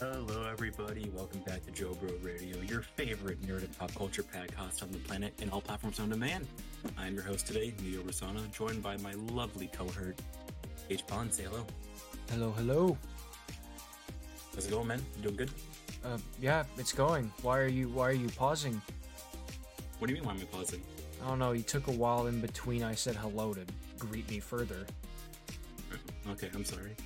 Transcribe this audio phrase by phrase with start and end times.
[0.00, 1.08] Hello, everybody.
[1.14, 4.98] Welcome back to Joe Bro Radio, your favorite nerd and pop culture podcast on the
[4.98, 6.48] planet and all platforms on demand.
[6.98, 10.20] I'm your host today, Neo Rosana, joined by my lovely cohort,
[10.90, 11.06] H.
[11.06, 11.32] Pond.
[11.32, 11.64] Say hello.
[12.28, 12.98] Hello, hello.
[14.52, 15.00] How's it going, man?
[15.16, 15.50] You doing good?
[16.04, 17.30] Uh, yeah, it's going.
[17.42, 18.82] Why are you Why are you pausing?
[20.00, 20.26] What do you mean?
[20.26, 20.82] Why am I pausing?
[21.24, 21.52] I don't know.
[21.52, 22.82] You took a while in between.
[22.82, 23.64] I said hello to
[24.00, 24.86] greet me further.
[26.28, 26.96] Okay, I'm sorry.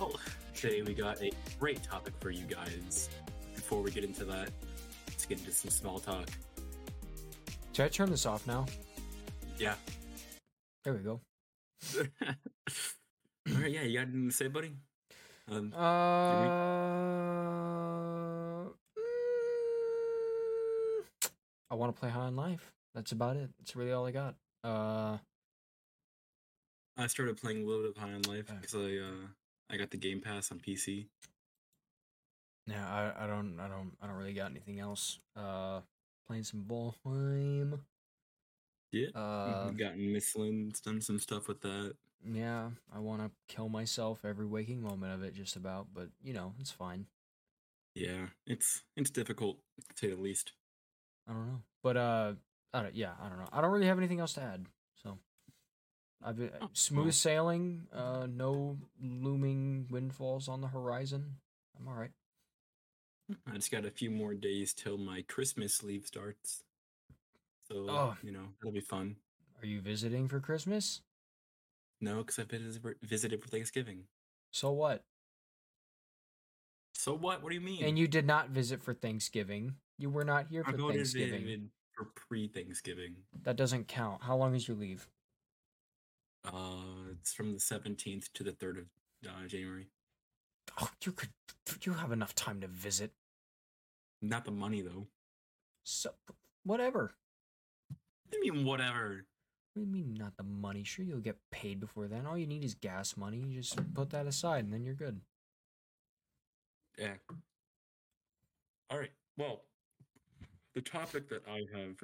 [0.00, 0.18] Well,
[0.62, 3.08] today we got a great topic for you guys.
[3.56, 4.48] Before we get into that,
[5.08, 6.28] let's get into some small talk.
[7.72, 8.66] Should I turn this off now?
[9.58, 9.74] Yeah.
[10.84, 11.20] There we go.
[11.98, 12.04] All
[13.60, 14.76] right, yeah, you got anything to say, buddy?
[15.50, 15.80] Um, Uh,
[18.62, 18.72] mm,
[21.72, 22.72] I want to play High on Life.
[22.94, 23.50] That's about it.
[23.58, 24.36] That's really all I got.
[24.62, 25.18] Uh,
[26.96, 29.26] I started playing a little bit of High on Life because I uh,
[29.72, 31.06] I got the Game Pass on PC.
[32.66, 35.18] yeah, I, I don't, I don't, I don't really got anything else.
[35.34, 35.80] Uh,
[36.26, 37.80] playing some Valheim.
[38.92, 39.08] Yeah.
[39.14, 40.34] Uh, gotten Miss
[40.84, 41.94] done some stuff with that.
[42.30, 45.88] Yeah, I want to kill myself every waking moment of it, just about.
[45.92, 47.06] But you know, it's fine.
[47.94, 50.52] Yeah, it's it's difficult to say the least.
[51.28, 52.32] I don't know, but uh,
[52.74, 53.48] I don't, yeah, I don't know.
[53.52, 54.66] I don't really have anything else to add.
[56.24, 57.12] I've been Oh, smooth well.
[57.12, 57.86] sailing.
[57.92, 61.36] Uh, no looming windfalls on the horizon.
[61.78, 62.12] I'm all right.
[63.46, 66.62] I just got a few more days till my Christmas leave starts.
[67.68, 68.16] So Oh.
[68.22, 69.16] you know it'll be fun.
[69.62, 71.00] Are you visiting for Christmas?
[72.00, 74.08] No, because I've been visited for Thanksgiving.
[74.50, 75.04] So what?
[76.94, 77.42] So what?
[77.42, 77.84] What do you mean?
[77.84, 79.76] And you did not visit for Thanksgiving.
[79.98, 81.70] You were not here for Thanksgiving.
[81.96, 83.16] for pre-Thanksgiving.
[83.44, 84.22] That doesn't count.
[84.22, 85.08] How long is your leave?
[86.44, 88.84] Uh, it's from the 17th to the 3rd of
[89.26, 89.88] uh, January.
[90.80, 91.30] Oh, you could.
[91.82, 93.12] You have enough time to visit.
[94.20, 95.08] Not the money though.
[95.84, 96.10] So,
[96.64, 97.14] whatever.
[98.32, 99.26] I mean, whatever.
[99.74, 100.84] What do you mean not the money?
[100.84, 102.26] Sure, you'll get paid before then.
[102.26, 103.38] All you need is gas money.
[103.38, 105.20] You just put that aside, and then you're good.
[106.98, 107.14] Yeah.
[108.90, 109.12] All right.
[109.36, 109.62] Well,
[110.74, 111.96] the topic that I have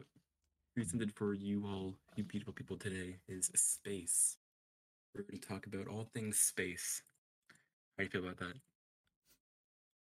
[0.78, 4.36] presented for you all, you beautiful people today, is space.
[5.12, 7.02] We're going to talk about all things space.
[7.96, 8.52] How do you feel about that?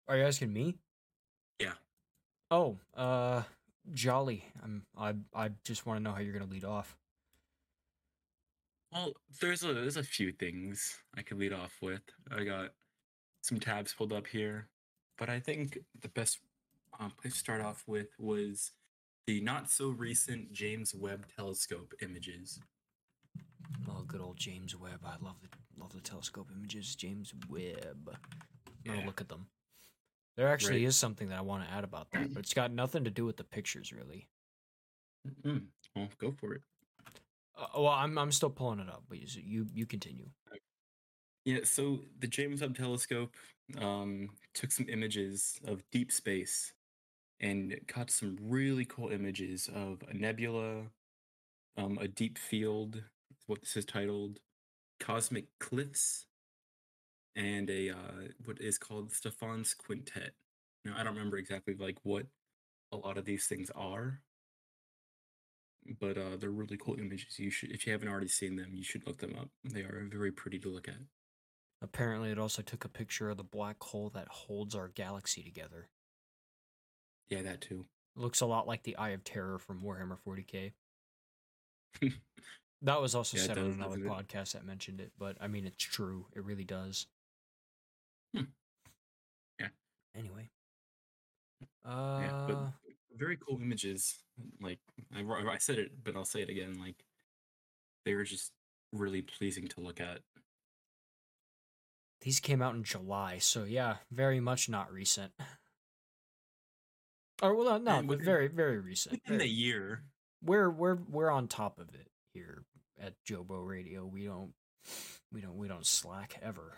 [0.08, 0.76] Are you asking me?
[1.60, 1.74] Yeah.
[2.50, 3.44] Oh, uh,
[3.94, 4.46] jolly.
[4.64, 4.84] I'm.
[4.98, 5.14] I.
[5.36, 6.98] I just want to know how you're gonna lead off.
[8.92, 12.02] Well, there's a there's a few things I could lead off with.
[12.36, 12.72] I got
[13.42, 14.68] some tabs pulled up here,
[15.18, 16.40] but I think the best
[17.00, 18.72] um, place to start off with was
[19.28, 22.60] the not so recent James Webb Telescope images.
[23.88, 25.02] Oh, good old James Webb.
[25.06, 26.96] I love the love the telescope images.
[26.96, 28.10] James Webb.
[28.10, 28.18] I'm
[28.86, 29.06] gonna Yeah.
[29.06, 29.48] look at them.
[30.36, 30.88] There actually Right.
[30.88, 33.26] is something that I want to add about that, but it's got nothing to do
[33.26, 34.28] with the pictures, really.
[35.44, 36.62] Mm, well, go for it.
[37.56, 40.30] Uh, well, I'm I'm still pulling it up, but you you, you continue.
[41.46, 43.36] Yeah, so the James Webb Telescope
[43.78, 46.74] um, took some images of deep space
[47.44, 50.84] and caught some really cool images of a nebula,
[51.78, 53.04] um, a deep field,
[53.48, 54.40] what this is titled,
[55.00, 56.26] cosmic cliffs,
[57.36, 60.32] and a uh, what is called Stephan's Quintet.
[60.86, 62.28] Now, I don't remember exactly like what
[62.94, 64.22] a lot of these things are,
[66.00, 67.40] but uh, they're really cool images.
[67.40, 69.50] You should, if you haven't already seen them, you should look them up.
[69.66, 71.02] They are very pretty to look at.
[71.82, 75.90] Apparently, it also took a picture of the black hole that holds our galaxy together.
[77.34, 77.86] Yeah, that too.
[78.16, 80.74] looks a lot like the Eye of Terror from Warhammer 40k.
[82.84, 85.84] that was also Yeah, said on another podcast that mentioned it, but I mean, it's
[85.84, 86.28] true.
[86.36, 87.08] It really does.
[88.36, 88.44] Hmm.
[89.60, 89.70] Yeah.
[90.16, 90.50] Anyway.
[91.84, 92.58] Yeah, Uh, but
[93.18, 94.20] very cool images.
[94.62, 94.80] Like
[95.16, 96.76] I, I said it, but I'll say it again.
[96.80, 97.04] Like
[98.06, 98.52] they were just
[98.92, 100.20] really pleasing to look at.
[102.22, 105.34] these came out in July, so yeah, very much not recent.
[107.44, 109.22] Or well, no, but within- very, very recent.
[109.24, 110.04] Within the year,
[110.42, 112.64] we're we're we're on top of it here
[113.00, 114.06] at Jobo Radio.
[114.06, 114.54] We don't
[115.32, 116.78] we don't we don't slack ever.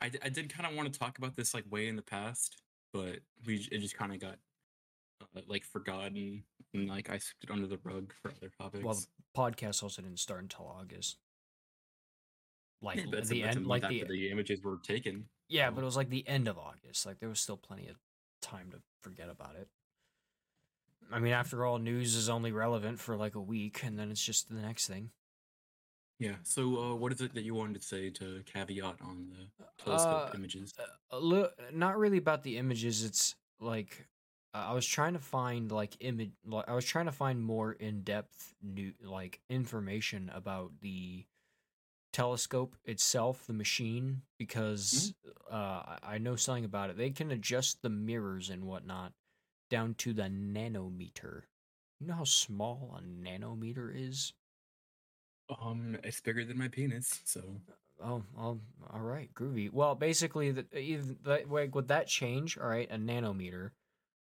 [0.00, 2.60] I, I did kind of want to talk about this like way in the past,
[2.92, 4.36] but we it just kind of got
[5.22, 6.42] uh, like forgotten
[6.74, 8.84] and like I swept it under the rug for other topics.
[8.84, 11.16] Well, the podcast also didn't start until August.
[12.82, 15.26] Like yeah, the a, that's a end, like the the images were taken.
[15.48, 17.06] yeah, but it was like the end of August.
[17.06, 17.96] Like there was still plenty of
[18.42, 19.68] time to forget about it.
[21.10, 24.24] I mean, after all, news is only relevant for like a week, and then it's
[24.24, 25.10] just the next thing.
[26.18, 26.36] Yeah.
[26.44, 30.28] So, uh, what is it that you wanted to say to caveat on the telescope
[30.28, 30.72] Uh, images?
[31.10, 33.04] a li- not really about the images.
[33.04, 34.08] It's like
[34.54, 36.32] uh, I was trying to find like image.
[36.44, 41.26] Like, I was trying to find more in depth new like information about the
[42.12, 45.14] telescope itself, the machine, because
[45.50, 46.96] uh, I know something about it.
[46.96, 49.12] They can adjust the mirrors and whatnot
[49.70, 51.42] down to the nanometer.
[52.00, 54.32] You know how small a nanometer is?
[55.60, 57.60] Um, it's bigger than my penis, so
[58.04, 58.58] Oh, oh,
[58.92, 59.70] all right, groovy.
[59.72, 63.70] Well, basically, the, even that like with that change, all right, a nanometer,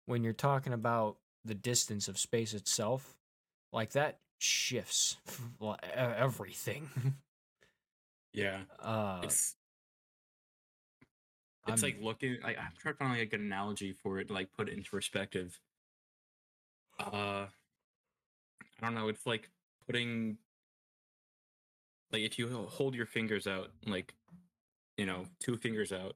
[0.06, 3.16] when you're talking about the distance of space itself,
[3.74, 5.18] like that shifts
[5.96, 6.90] everything.
[8.33, 8.62] yeah.
[8.80, 9.56] uh, It's
[11.68, 12.38] it's I'm- like looking.
[12.44, 14.74] Like, I'm trying to find like a good analogy for it, to, like put it
[14.78, 15.60] into perspective.
[17.00, 19.07] Uh, I don't know.
[19.10, 19.50] It's like
[19.86, 20.38] putting
[22.12, 24.13] like if you hold your fingers out, like
[24.98, 26.16] you know, two fingers out,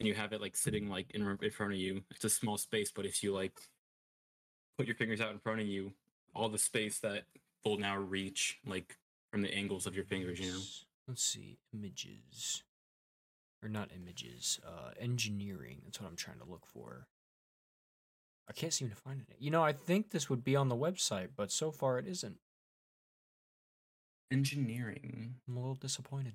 [0.00, 2.02] and you have it like sitting like in in front of you.
[2.10, 3.52] It's a small space, but if you like
[4.78, 5.92] put your fingers out in front of you,
[6.34, 7.24] all the space that
[7.64, 8.96] will now reach, like
[9.30, 10.60] from the angles of your fingers, you know.
[11.08, 12.64] Let's see, images,
[13.62, 14.58] or not images.
[14.66, 15.82] Uh, engineering.
[15.84, 17.06] That's what I'm trying to look for.
[18.48, 19.36] I can't seem to find it.
[19.38, 22.38] You know, I think this would be on the website, but so far it isn't.
[24.32, 25.36] Engineering.
[25.48, 26.34] I'm a little disappointed.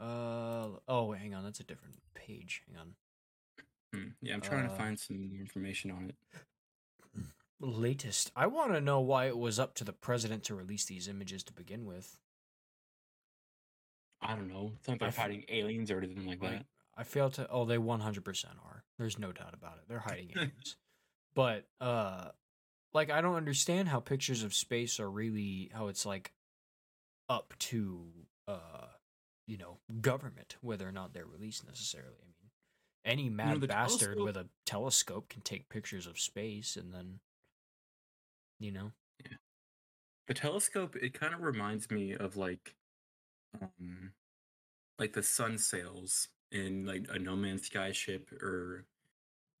[0.00, 2.62] Uh oh, hang on, that's a different page.
[2.68, 2.94] Hang on.
[3.92, 4.08] Hmm.
[4.22, 6.16] Yeah, I'm trying to Uh, find some information on it.
[7.60, 8.30] Latest.
[8.36, 11.42] I want to know why it was up to the president to release these images
[11.44, 12.20] to begin with.
[14.20, 14.72] I don't know.
[14.78, 16.66] It's not they're f- hiding aliens or anything like that.
[16.96, 17.48] I fail to.
[17.48, 18.84] Oh, they 100% are.
[18.98, 19.84] There's no doubt about it.
[19.88, 20.76] They're hiding aliens.
[21.34, 22.28] but uh,
[22.92, 26.32] like I don't understand how pictures of space are really how it's like
[27.28, 28.06] up to
[28.48, 28.86] uh,
[29.46, 32.16] you know, government whether or not they're released necessarily.
[32.22, 32.50] I mean,
[33.04, 37.20] any mad the bastard telescope- with a telescope can take pictures of space and then,
[38.58, 38.92] you know,
[39.24, 39.36] Yeah.
[40.26, 42.74] The telescope, it kind of reminds me of like,
[43.60, 44.12] um,
[44.98, 48.84] like the sun sails in like a No Man's Sky ship or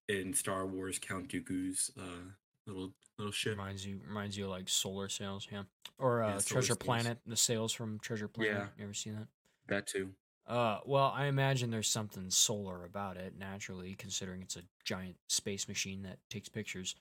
[0.08, 2.30] in Star Wars Count Dooku's uh
[2.66, 3.52] little little ship.
[3.52, 5.62] reminds you reminds you of like solar sails, yeah,
[5.98, 6.78] or uh, Yeah, Treasure sails.
[6.78, 8.54] Planet, the sails from Treasure Planet.
[8.54, 8.66] Yeah.
[8.78, 9.26] You ever seen that?
[9.68, 10.10] That too.
[10.46, 15.68] Uh, well, I imagine there's something solar about it naturally, considering it's a giant space
[15.68, 16.96] machine that takes pictures.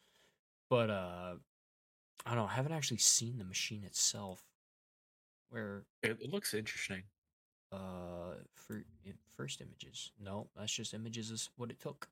[0.70, 1.36] But uh,
[2.26, 2.46] I don't know.
[2.46, 4.44] I haven't actually seen the machine itself.
[5.50, 7.04] Where It, it looks interesting.
[7.72, 8.84] uh, for
[9.36, 10.12] first images?
[10.20, 11.32] No, that's just images.
[11.32, 12.10] Is what it took.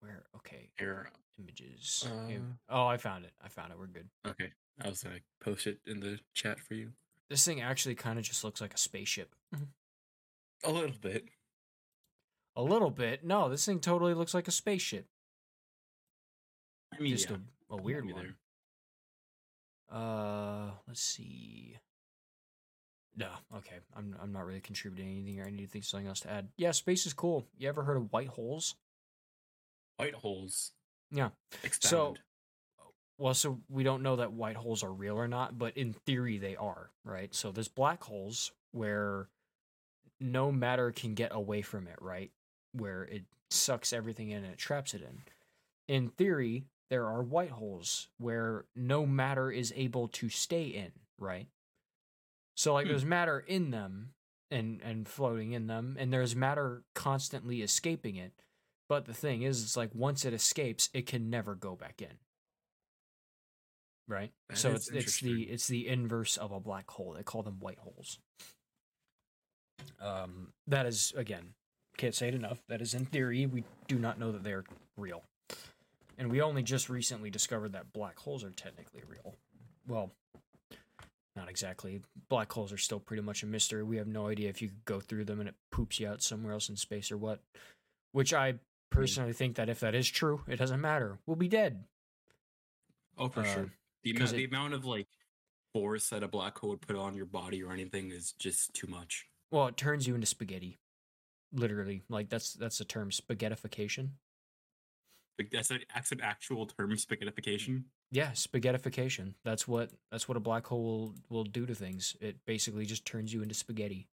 [0.00, 2.06] Where okay, Here, images.
[2.28, 3.32] Im- Uh, oh, I found it.
[3.42, 3.78] I found it.
[3.78, 4.08] We're good.
[4.26, 4.52] okay.
[4.82, 6.92] I was gonna post it in the chat for you.
[7.28, 9.34] This thing actually kind of just looks like a spaceship.
[10.64, 11.28] A little bit.
[12.56, 13.24] A little bit.
[13.24, 15.06] No, this thing totally looks like a spaceship.
[16.92, 17.36] I mean, just yeah,
[17.70, 18.14] a, a weird one.
[18.24, 18.34] there.
[19.90, 21.76] Uh, let's see.
[23.16, 23.76] No, okay.
[23.96, 25.44] I'm I'm not really contributing anything here.
[25.46, 26.48] I need to think something else to add.
[26.56, 27.46] Yeah, space is cool.
[27.58, 28.76] You ever heard of white holes?
[29.96, 30.72] White holes.
[31.10, 31.30] Yeah.
[31.64, 32.20] Expound.
[33.18, 36.38] Well, so we don't know that white holes are real or not, but in theory
[36.38, 37.34] they are, right?
[37.34, 39.28] So there's black holes where
[40.18, 42.30] no matter can get away from it, right?
[42.72, 45.18] Where it sucks everything in and it traps it in.
[45.86, 51.48] In theory, there are white holes where no matter is able to stay in, right?
[52.56, 52.90] So like Hmm.
[52.92, 54.14] there's matter in them
[54.50, 58.32] and and floating in them and there's matter constantly escaping it.
[58.88, 62.18] But the thing is it's like once it escapes, it can never go back in.
[64.08, 64.32] Right?
[64.48, 67.12] That so it's it's the it's the inverse of a black hole.
[67.14, 68.18] They call them white holes.
[70.00, 71.54] Um that is again,
[71.96, 72.62] can't say it enough.
[72.68, 73.46] That is in theory.
[73.46, 74.64] We do not know that they're
[74.96, 75.22] real.
[76.20, 79.36] And we only just recently discovered that black holes are technically real.
[79.88, 80.12] Well,
[81.34, 82.02] not exactly.
[82.28, 83.82] Black holes are still pretty much a mystery.
[83.82, 86.22] We have no idea if you could go through them and it poops you out
[86.22, 87.40] somewhere else in space or what.
[88.12, 88.56] Which I
[88.90, 91.18] personally think that if that is true, it doesn't matter.
[91.26, 91.84] We'll be dead.
[93.16, 93.72] Oh, for Uh, sure.
[94.02, 95.08] The 'cause amount, the it- amount of like
[95.72, 98.86] force that a black hole would put on your body or anything is just too
[98.88, 99.26] much.
[99.50, 100.78] Well, it turns you into spaghetti.
[101.50, 102.02] Literally.
[102.10, 104.10] Like that's that's the term spaghettification.
[105.52, 107.84] That's an that's an actual term, spaghettification.
[108.10, 109.34] Yeah, spaghettification.
[109.44, 112.16] That's what that's what a black hole will, will do to things.
[112.20, 114.08] It basically just turns you into spaghetti.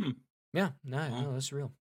[0.00, 0.10] Hmm.
[0.52, 1.72] Yeah, no, Well, no, that's real.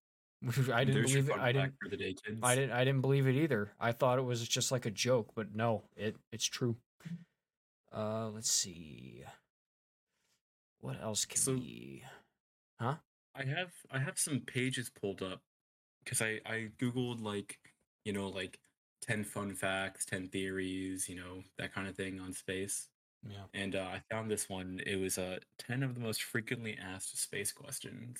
[0.73, 1.37] I didn't believe it.
[1.37, 2.39] I didn't day, kids.
[2.43, 3.71] I didn't I didn't believe it either.
[3.79, 6.77] I thought it was just like a joke, but no, it it's true.
[7.95, 9.23] Uh, let's see.
[10.79, 12.03] What else can So- be?
[12.79, 12.95] Huh?
[13.33, 15.41] I have I have some pages pulled up
[16.03, 17.59] because I I googled like
[18.05, 18.59] you know like
[19.01, 22.87] ten fun facts, ten theories, you know that kind of thing on space,
[23.27, 23.43] Yeah.
[23.53, 24.79] and uh, I found this one.
[24.85, 28.19] It was uh ten of the most frequently asked space questions.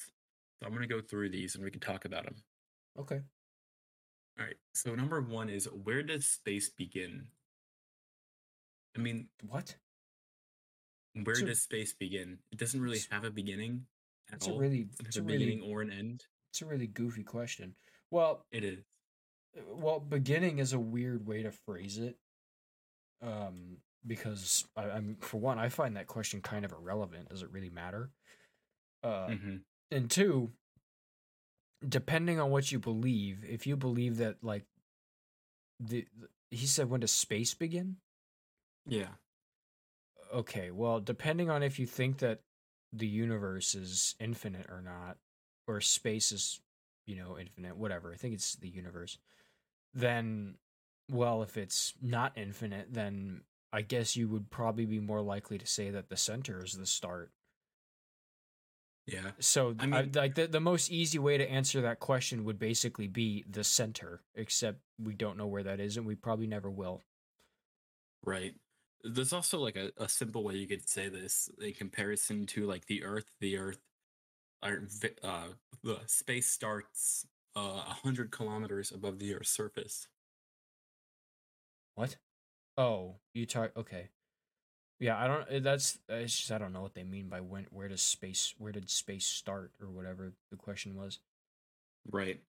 [0.60, 2.36] So I'm gonna go through these and we can talk about them.
[3.00, 3.22] Okay.
[4.39, 4.56] All right.
[4.74, 7.27] So number one is where does space begin?
[8.98, 9.75] I mean, What?
[11.24, 12.39] where a- does space begin?
[12.51, 13.86] It doesn't really have a beginning
[14.30, 16.25] at It's a really, it's a a really, beginning or an end.
[16.51, 17.75] it's a really goofy question.
[18.12, 18.80] Well, It is.
[19.74, 22.18] Well, beginning is a weird way to phrase it.
[23.22, 27.30] Um, because I, I'm for one, I find that question kind of irrelevant.
[27.30, 28.10] Does it really matter?
[29.04, 29.56] Uh, hmm
[29.92, 30.52] and two,
[31.88, 34.64] depending on what you believe, if you believe that like
[35.80, 37.98] the, the he said when does space begin?
[38.88, 39.16] Yeah.
[40.34, 42.42] Okay, well, depending on if you think that
[42.92, 45.18] the universe is infinite or not,
[45.68, 46.62] or space is,
[47.06, 48.12] you know, infinite, whatever.
[48.14, 49.18] I think it's the universe.
[49.96, 50.56] Then,
[51.10, 55.66] well, if it's not infinite, then I guess you would probably be more likely to
[55.66, 57.32] say that the center is the start.
[59.08, 59.32] Yeah.
[59.40, 62.60] So, I I mean- like the, the most easy way to answer that question would
[62.60, 66.70] basically be the center, except we don't know where that is, and we probably never
[66.70, 67.02] will.
[68.24, 68.56] Right.
[69.04, 72.88] There's also like a, a simple way you could say this in comparison to like
[72.88, 73.36] the Earth.
[73.40, 73.80] The Earth,
[74.64, 75.50] or vi- uh,
[75.84, 80.08] the space starts uh, a hundred kilometers above the Earth's surface.
[81.96, 82.18] What?
[82.78, 83.72] Oh, you talk.
[83.78, 84.10] Okay.
[85.00, 85.50] Yeah, I don't.
[85.50, 86.00] uh, That's.
[86.10, 87.68] It's just I don't know what they mean by when.
[87.72, 88.54] Where does space?
[88.58, 91.20] Where did space start, or whatever the question was?
[92.12, 92.42] Right.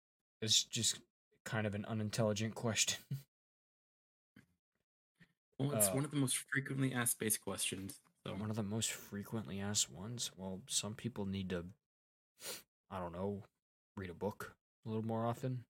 [0.43, 1.01] It's just
[1.45, 3.01] kind of an unintelligent question.
[5.59, 8.01] Well, it's Uh, one of the most frequently asked space questions.
[8.27, 10.31] So One of the most frequently asked ones.
[10.37, 11.67] Well, some people need to.
[12.91, 13.45] I don't know.
[13.97, 14.56] Read a book
[14.87, 15.65] a little more often.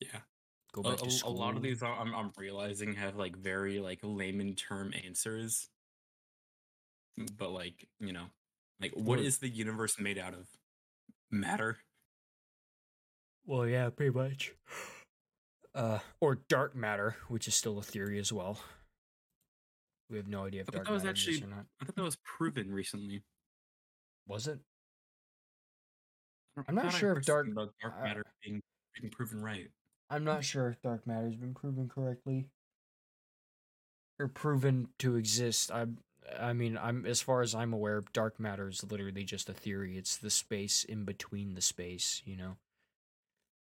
[0.00, 0.20] yeah,
[0.72, 3.36] Go a, back to a- a lot of these are- I'm I'm realizing have like
[3.36, 5.68] very like layman term answers.
[7.38, 8.26] But like you know,
[8.80, 10.48] like what Well- the universe made out of?
[11.30, 11.78] Matter.
[13.44, 14.52] Well, yeah, pretty much.
[15.74, 18.58] Uh, or dark matter, which is still a theory as well.
[20.08, 21.66] We have no idea if dark that was matter actually- or not.
[21.80, 23.24] I thought that was proven recently.
[24.26, 24.60] Was it?
[26.56, 28.62] I don't- I'm not sure if heard dark- something about dark uh, matter being,
[28.98, 29.70] being proven right.
[30.10, 32.48] I'm not sure if dark matter has been proven correctly
[34.18, 35.70] or proven to exist.
[35.70, 35.86] I
[36.40, 39.96] I mean, I'm as far as I'm aware, dark matter is literally just a theory.
[39.96, 42.56] It's the space in between the space, you know.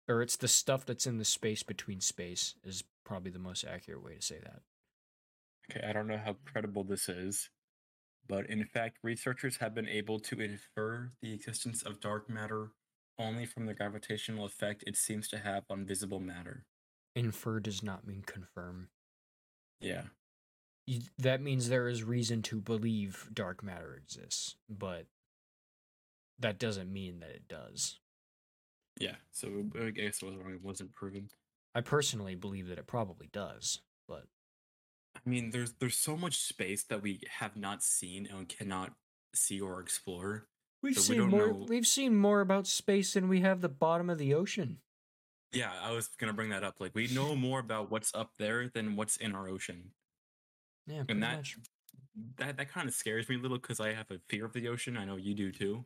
[0.08, 4.02] Or it's the stuff that's in the space between space is probably the most accurate
[4.02, 4.62] way to say that.
[5.70, 7.50] Okay, I don't know how credible this is,
[8.28, 12.70] but in fact, researchers have been able to infer the existence of dark matter
[13.18, 16.64] only from the gravitational effect it seems to have on visible matter.
[17.16, 18.88] Infer does not mean confirm.
[19.80, 20.02] Yeah.
[21.18, 25.06] That means there is reason to believe dark matter exists, but
[26.38, 27.99] that doesn't mean that it does.
[28.99, 29.16] Yeah.
[29.32, 30.28] So I guess I.
[30.50, 31.28] It wasn't proven.
[31.75, 34.25] I personally believe that it probably does, but
[35.26, 38.92] I mean, there's there's so much space that we have not seen and cannot
[39.34, 40.46] see or explore.
[40.82, 41.48] we've So seen don't more.
[41.48, 44.80] know- We've seen more about space than we have the bottom of the ocean.
[45.52, 46.80] Yeah, I was gonna bring that up.
[46.80, 49.92] Like we know more about what's up there than what's in our ocean.
[50.87, 51.56] Yeah, pretty And that much.
[52.37, 54.68] that that kind of scares me a little because I have a fear of the
[54.68, 54.96] ocean.
[54.96, 55.84] I know you do too.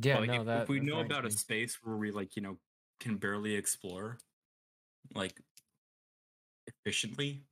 [0.00, 0.62] Yeah, like, no, if, that.
[0.62, 2.58] if we know about a space where we like you know
[3.00, 4.18] can barely explore,
[5.14, 5.40] like
[6.66, 7.42] efficiently,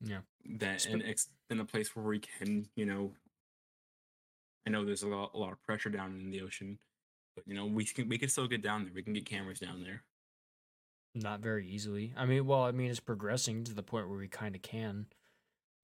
[0.00, 0.20] Yeah.
[0.58, 3.12] that Sp- and ex- in a place where we can, you know,
[4.66, 6.78] I know there's a lot, a lot of pressure down in the ocean,
[7.34, 8.92] but you know we can we can still get down there.
[8.94, 10.02] We can get cameras down there.
[11.14, 12.12] not very easily.
[12.16, 15.06] I mean, well, I mean, it's progressing to the point where we kind of can,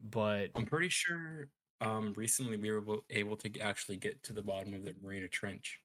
[0.01, 1.49] but I'm pretty sure.
[1.81, 5.29] Um, recently we were able- able to actually get to the bottom of the Mariana
[5.29, 5.81] Trench.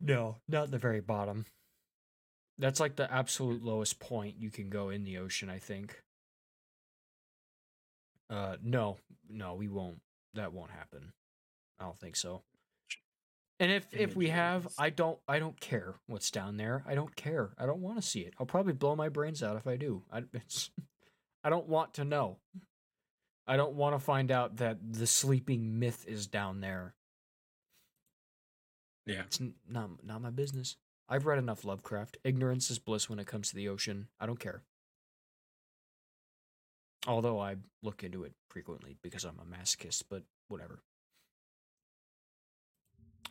[0.00, 1.46] no, not the very bottom.
[2.58, 6.02] That's like the absolute lowest point you can go in the ocean, I think.
[8.32, 8.96] Uh, no,
[9.28, 10.00] no, we won't.
[10.34, 11.12] That won't happen.
[11.78, 12.42] I don't think so.
[13.60, 16.82] And if if we have, I don't I don't care what's down there.
[16.86, 17.50] I don't care.
[17.58, 18.32] I don't want to see it.
[18.40, 20.02] I'll probably blow my brains out if I do.
[20.10, 20.70] I it's
[21.44, 22.38] I don't want to know.
[23.46, 26.94] I don't want to find out that the sleeping myth is down there.
[29.04, 30.76] Yeah, It's not not my business.
[31.08, 32.16] I've read enough Lovecraft.
[32.24, 34.08] Ignorance is bliss when it comes to the ocean.
[34.18, 34.62] I don't care.
[37.06, 40.82] Although I look into it frequently because I'm a masochist, but whatever.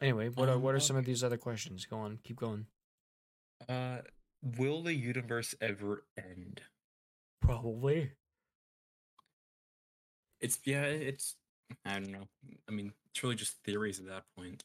[0.01, 1.86] Anyway, what are Um, what are some of these other questions?
[1.86, 2.66] Go on, keep going.
[3.70, 4.01] Uh,
[4.42, 6.63] will the universe ever end?
[7.40, 8.12] Probably.
[10.40, 11.36] It's yeah, it's
[11.86, 12.28] I don't know.
[12.68, 14.63] I mean, it's really just theories at that point.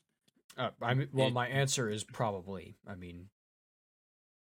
[0.57, 2.79] Uh, I mean, well, It- my answer is probably.
[2.87, 3.29] I mean,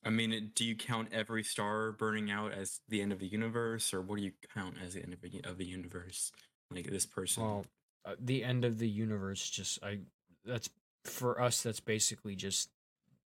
[0.03, 3.93] I mean, do you count every star burning out as the end of the universe,
[3.93, 6.31] or what do you count as the end of the, of the universe?
[6.71, 7.43] Like this person.
[7.43, 7.65] well,
[8.05, 9.49] uh, the end of the universe.
[9.49, 9.99] Just I.
[10.45, 10.69] That's
[11.03, 11.63] for us.
[11.63, 12.69] That's basically just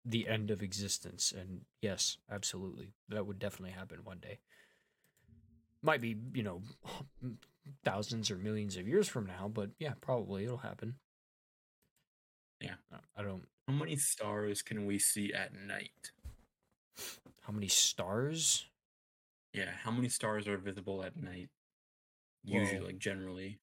[0.04, 1.32] the end of existence.
[1.36, 4.38] And yes, absolutely, that would definitely happen one day.
[5.82, 6.62] Might be, you know,
[7.84, 10.96] thousands or millions of years from now, but yeah, probably it'll happen.
[12.60, 12.74] Yeah.
[12.92, 13.46] Uh, I don't.
[13.66, 16.10] How many stars can we see at night?
[17.42, 18.66] How many stars?
[19.52, 21.48] Yeah, how many stars are visible at night?
[22.44, 23.58] Usually, Well- like generally.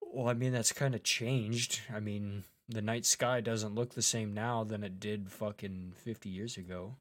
[0.00, 1.82] Well, I mean, that's kind of changed.
[1.92, 6.30] I mean, the night sky doesn't look the same now than it did fucking 50
[6.30, 6.96] years ago.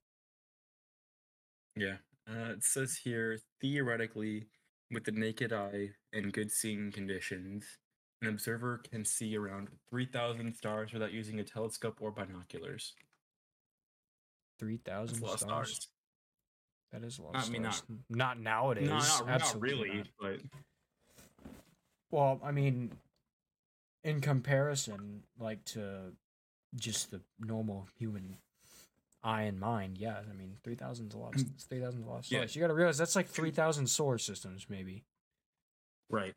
[1.75, 1.97] Yeah.
[2.27, 4.47] Uh, it says here theoretically,
[4.91, 7.65] with the naked eye and good seeing conditions,
[8.21, 12.95] an observer can see around 3,000 stars without using a telescope or binoculars.
[14.59, 15.69] 3,000 That's a lot of stars.
[15.69, 15.87] stars.
[16.91, 17.83] That is a lot I of mean, stars.
[18.09, 18.87] Not nowadays.
[18.89, 20.07] No, not, not Absolutely really, not.
[20.21, 20.39] but
[22.11, 22.91] Well, I mean,
[24.03, 26.13] in comparison, like to
[26.75, 28.37] just the normal human
[29.23, 30.17] eye and mind, yeah.
[30.29, 31.35] I mean, 3,000 is a lot.
[31.35, 31.61] Of, Mm.
[31.67, 32.45] 3,000 is a lot of Yeah.
[32.47, 35.03] You got to realize that's like 3,000 solar systems, maybe.
[36.09, 36.35] right.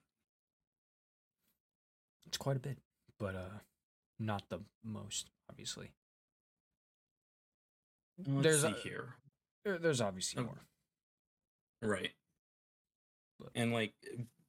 [2.26, 2.78] It's quite a bit,
[3.18, 3.58] but uh,
[4.18, 5.92] not the most, obviously.
[8.26, 9.14] Let's There's see a- here.
[9.64, 10.66] There- There's obviously Um, more.
[11.82, 12.14] Right.
[13.38, 13.94] But- And like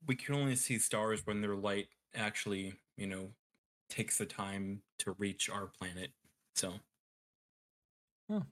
[0.07, 3.35] we can only see stars when their light actually, you know,
[3.89, 6.13] takes the time to reach our planet.
[6.55, 6.79] So,
[8.29, 8.45] Oh.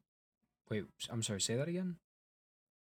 [0.70, 1.40] Wait, I'm sorry.
[1.42, 2.00] Say that again.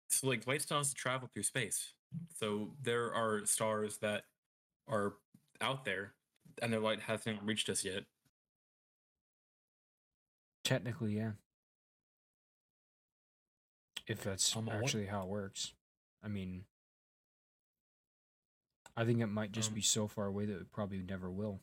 [0.08, 1.94] so like light stars travel through space.
[2.34, 4.26] So there are stars that
[4.86, 5.16] are
[5.60, 6.14] out there
[6.60, 8.04] and their light hasn't reached us yet.
[10.64, 11.32] Technically, yeah.
[14.12, 15.74] If that's Um, actually how it works.
[16.22, 16.66] I mean,
[18.96, 21.62] I think it might just Um, be so far away that it probably never will.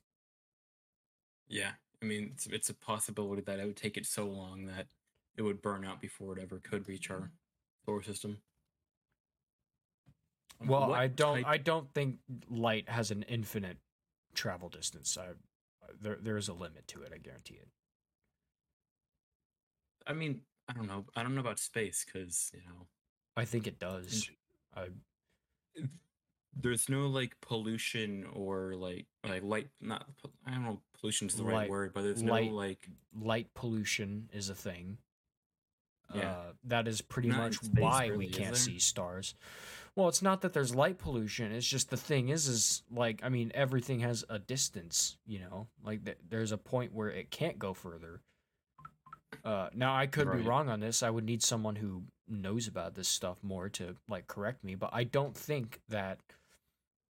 [1.48, 1.76] Yeah.
[2.02, 4.88] I mean, it's, it's a possibility that it would take it so long that
[5.36, 7.32] it would burn out before it ever could reach our
[7.86, 8.42] solar system.
[10.60, 11.38] Um, Well, what I don't.
[11.44, 13.78] type- I don't think light has an infinite
[14.34, 15.18] travel distance.
[15.18, 15.34] I,
[16.02, 17.12] there, there is a limit to it.
[17.14, 17.70] I guarantee it.
[20.08, 21.06] I mean, I don't know.
[21.16, 22.86] I don't know about space because you know
[23.36, 24.30] I think it does.
[24.76, 24.88] I,
[26.56, 29.70] there's no like pollution or like like light.
[29.82, 30.06] Not
[30.46, 30.74] I don't know.
[30.74, 32.88] if Pollution's the right word, but there's light- no like
[33.20, 34.98] light pollution is a thing.
[36.14, 36.32] Yeah.
[36.32, 39.36] Uh, that is pretty Not much why really, we can't see stars.
[39.96, 41.52] Well, it's not that there's light pollution.
[41.52, 45.18] It's just the thing is, is like I mean, everything has a distance.
[45.26, 48.22] You know, like th- there's a point where it can't go further.
[49.44, 51.04] Uh, now I could be wrong on this.
[51.04, 54.76] I would need someone who knows about this stuff more to like correct me.
[54.76, 56.20] But I don't think that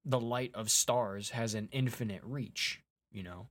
[0.06, 2.82] the light of stars has an infinite reach.
[3.12, 3.48] You know,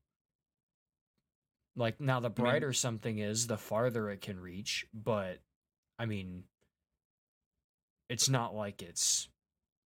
[1.77, 4.87] like now the mean- brighter something is, the farther it can reach.
[4.95, 5.39] But
[5.99, 6.45] I mean,
[8.09, 9.29] it's not like it's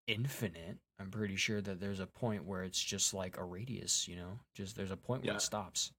[0.06, 0.78] infinite.
[0.98, 4.06] I'm pretty sure that there's a point where it's just like a radius.
[4.08, 5.92] You know, just there's a point where it stops.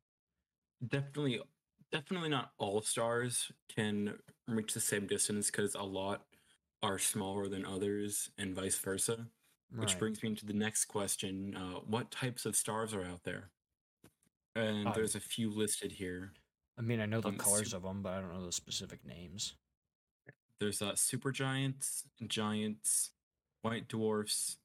[0.86, 1.42] definitely
[1.92, 6.26] definitely not all stars can reach the same distance because a lot
[6.82, 9.28] are smaller than others and vice versa.
[9.78, 9.98] Which Right.
[9.98, 13.52] brings me into the next question: uh, What types of stars are out there?
[14.56, 16.34] And Um, there's a few listed here.
[16.78, 19.06] I mean, I know the um, colors of them, but I don't know the specific
[19.06, 19.56] names.
[20.60, 23.12] There's uh, supergiants, giants,
[23.62, 24.58] white dwarfs,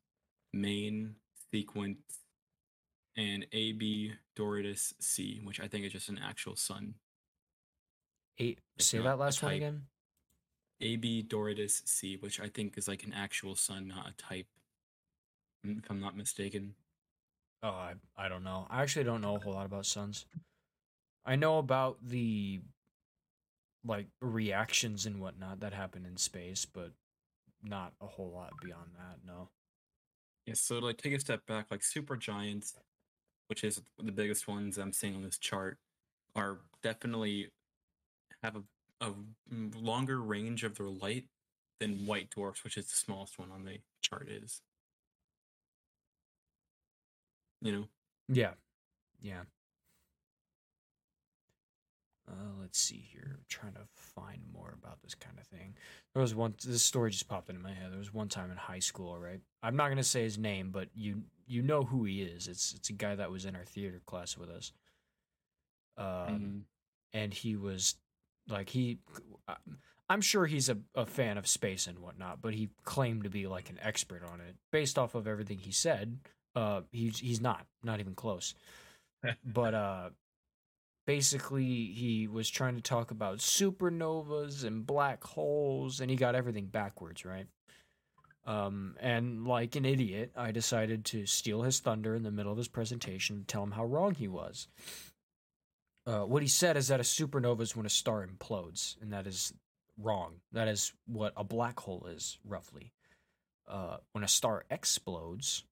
[0.52, 1.16] main,
[1.52, 2.24] sequence,
[3.16, 6.96] and AB Doradus C, which I think is just an actual sun.
[8.38, 8.58] Eight.
[8.76, 9.82] It's Say not that last one again.
[10.80, 14.46] AB Doradus C, which I think is like an actual sun, not a type.
[15.64, 16.74] If I'm not mistaken.
[17.62, 18.66] Oh, I I don't know.
[18.70, 20.26] I actually don't know a whole lot about suns.
[21.24, 22.60] I know about the
[23.84, 26.92] like reactions and whatnot that happen in space, but
[27.62, 29.18] not a whole lot beyond that.
[29.26, 29.48] No.
[30.46, 32.74] Yeah, so to like take a step back, like super giants,
[33.48, 35.78] which is the biggest ones I'm seeing on this chart,
[36.34, 37.48] are definitely
[38.42, 38.62] have a,
[39.06, 39.12] a
[39.52, 41.26] mm, longer range of their light
[41.80, 44.60] than white dwarfs, which is the smallest one on the chart, is.
[47.60, 47.88] You know?
[48.28, 48.54] Yeah.
[49.20, 49.42] Yeah.
[52.28, 53.36] Uh, let's see here.
[53.38, 55.74] I'm trying to find more about this kind of thing.
[56.12, 56.54] There was one.
[56.64, 57.92] This story just popped into my head.
[57.92, 59.16] There was one time in high school.
[59.16, 59.40] Right.
[59.62, 62.48] I'm not gonna say his name, but you you know who he is.
[62.48, 64.72] It's it's a guy that was in our theater class with us.
[65.96, 66.64] Um, Mhm.
[67.12, 67.96] and he was
[68.48, 68.98] like he.
[70.08, 73.48] I'm sure he's a, a fan of space and whatnot, but he claimed to be
[73.48, 76.18] like an expert on it based off of everything he said.
[76.54, 78.54] Uh, he's he's not, not even close.
[79.44, 80.10] but uh,
[81.06, 86.66] basically, he was trying to talk about supernovas and black holes, and he got everything
[86.66, 87.46] backwards, right?
[88.46, 92.58] Um, and like an idiot, I decided to steal his thunder in the middle of
[92.58, 94.68] his presentation and tell him how wrong he was.
[96.06, 99.26] Uh, what he said is that a supernova is when a star implodes, and that
[99.26, 99.52] is
[99.98, 100.34] wrong.
[100.52, 102.92] That is what a black hole is, roughly.
[103.66, 105.64] Uh, when a star explodes,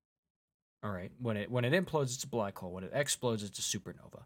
[0.82, 2.72] all right, when it when it implodes, it's a black hole.
[2.72, 4.24] When it explodes, it's a supernova.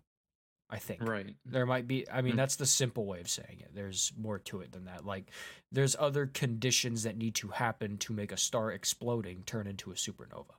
[0.71, 1.03] I think.
[1.03, 1.35] Right.
[1.47, 2.09] There might be.
[2.11, 2.37] I mean, Mm.
[2.37, 3.75] that's the simple way of saying it.
[3.75, 5.05] There's more to it than that.
[5.07, 5.31] Like,
[5.73, 9.95] there's other conditions that need to happen to make a star exploding turn into a
[9.95, 10.55] supernova.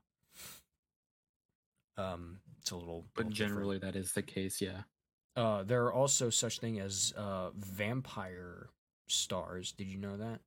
[1.98, 3.06] Um, it's a little.
[3.14, 3.36] But little different.
[3.36, 4.82] generally, that is the case, yeah.
[5.36, 8.70] Uh, there are also such thing as uh, vampire
[9.08, 9.72] stars.
[9.72, 10.42] Did you know that?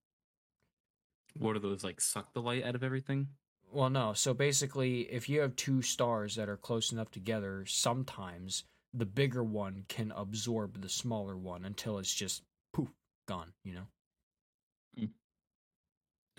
[1.38, 3.28] What are those, like, suck the light out of everything?
[3.70, 4.12] Well, no.
[4.12, 9.42] So basically, if you have two stars that are close enough together, sometimes the bigger
[9.42, 12.42] one can absorb the smaller one until it's just
[12.74, 12.90] poof
[13.26, 13.52] gone.
[13.64, 13.86] You know.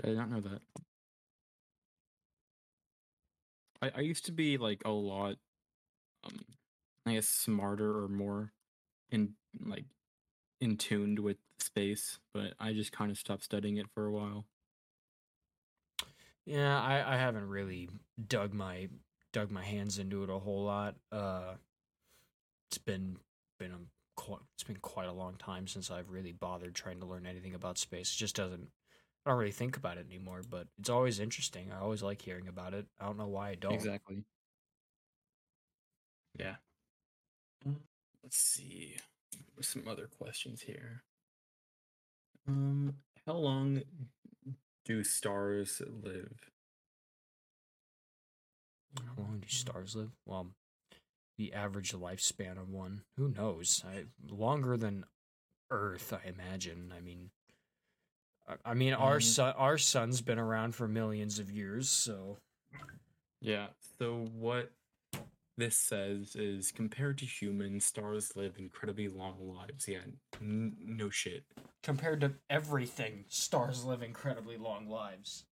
[0.04, 0.62] I did not know that.
[3.82, 5.36] I, I used to be like a lot,
[6.24, 6.40] um,
[7.06, 8.54] I guess smarter or more
[9.12, 9.34] in
[9.66, 9.86] like
[10.62, 14.46] in tuned with space, but I just kind of stopped studying it for a while.
[16.46, 17.90] Yeah, I, I haven't really
[18.28, 18.90] dug my
[19.32, 20.96] dug my hands into it a whole lot.
[21.12, 21.54] Uh,
[22.70, 23.18] it's been
[23.60, 23.80] been a
[24.16, 27.54] quite, it's been quite a long time since I've really bothered trying to learn anything
[27.56, 28.14] about space.
[28.14, 28.70] It just doesn't.
[29.26, 31.72] I don't really think about it anymore, but it's always interesting.
[31.72, 32.88] I always like hearing about it.
[33.00, 33.74] I don't know why I don't.
[33.74, 34.26] Exactly.
[36.38, 36.56] Yeah.
[38.24, 38.98] Let's see.
[39.56, 41.04] There's some other questions here.
[42.48, 42.96] Um,
[43.26, 43.84] how long
[44.86, 46.52] do stars live?
[48.98, 50.12] How long do stars live?
[50.26, 50.48] Well,
[51.38, 53.02] the average lifespan of one.
[53.18, 53.84] Who knows?
[53.88, 55.06] I longer than
[55.72, 56.94] Earth, I imagine.
[56.96, 57.32] I mean,
[58.48, 62.38] I, I mean, our Um, sun, our sun's been around for millions of years, so
[63.42, 63.68] Yeah.
[64.00, 64.72] So what
[65.58, 69.88] this says is compared to humans, stars live incredibly long lives.
[69.88, 70.00] Yeah.
[70.42, 71.46] N- no shit.
[71.84, 75.46] compared to everything, stars live incredibly long lives.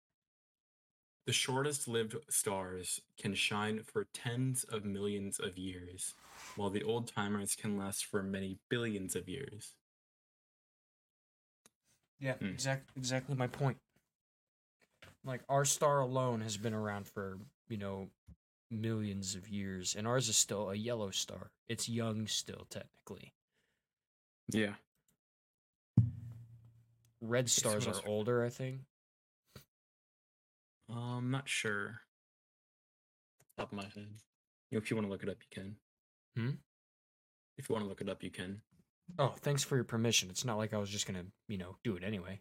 [1.25, 6.15] The shortest lived stars can shine for tens of millions of years,
[6.55, 9.75] while the old timers can last for many billions of years.
[12.19, 12.47] Yeah, Hmm.
[12.47, 13.77] exact exactly my point.
[15.23, 18.09] Like our star alone has been around for, you know,
[18.71, 21.51] millions of years and ours is still a yellow star.
[21.67, 23.33] It's young still technically.
[24.51, 24.73] Yeah.
[27.21, 28.79] Red stars are older, I think.
[30.89, 32.01] I'm not sure.
[33.57, 34.07] Top of my head.
[34.71, 35.75] You know, if you want to look it up, you can.
[36.35, 36.55] Hmm?
[37.57, 38.61] If you want to look it up, you can.
[39.17, 40.29] Oh, thanks for your permission.
[40.29, 42.39] It's not like I was just gonna, you know, do it anyway.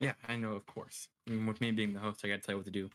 [0.00, 1.08] Yeah, I know, of course.
[1.28, 2.90] I mean, with me being the host, I gotta tell you what to do.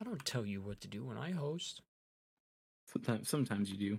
[0.00, 1.82] I don't tell you what to do when I host.
[2.92, 3.98] Sometimes, sometimes you do.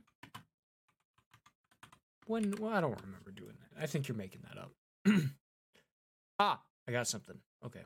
[2.25, 3.81] When well, I don't remember doing that.
[3.81, 4.71] I think you're making that up.
[6.39, 7.37] ah, I got something.
[7.65, 7.83] Okay.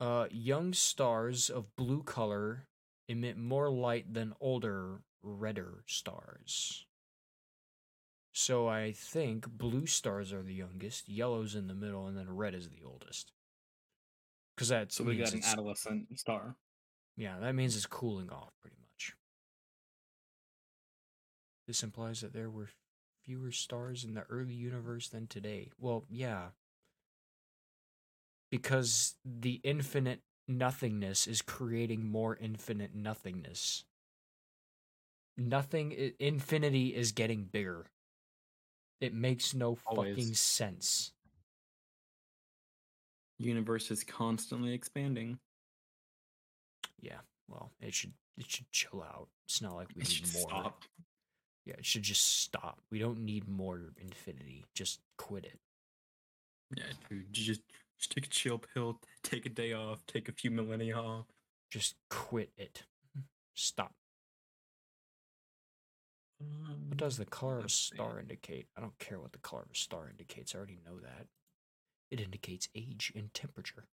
[0.00, 2.66] Uh, young stars of blue color
[3.08, 6.86] emit more light than older, redder stars.
[8.32, 12.54] So I think blue stars are the youngest, yellow's in the middle, and then red
[12.54, 13.32] is the oldest.
[14.62, 16.54] Because that So we got an adolescent star.
[17.16, 19.16] yeah, that means it's cooling off pretty much.
[21.66, 22.68] This implies that there were
[23.24, 25.72] fewer stars in the early universe than today.
[25.80, 26.50] Well, yeah.
[28.52, 33.82] Because the infinite nothingness is creating more infinite nothingness.
[35.36, 37.86] Nothing, infinity is getting bigger.
[39.00, 40.10] It makes no Always.
[40.10, 41.10] fucking sense.
[43.44, 45.38] Universe is constantly expanding.
[47.00, 49.28] Yeah, well, it should it should chill out.
[49.46, 50.48] It's not like we It need more.
[50.48, 50.82] stop.
[51.64, 52.80] Yeah, it should just stop.
[52.90, 54.64] We don't need more infinity.
[54.74, 55.58] Just quit it.
[56.76, 57.60] Yeah, dude, just
[57.98, 61.26] just take a chill pill, take a day off, take a few millennia off.
[61.70, 62.82] Just quit it.
[63.54, 63.92] Stop.
[66.38, 68.66] What um, does the color of a star indicate?
[68.76, 70.54] I don't care what the color of a star indicates.
[70.54, 71.26] I already know that.
[72.12, 73.88] It indicates age and temperature.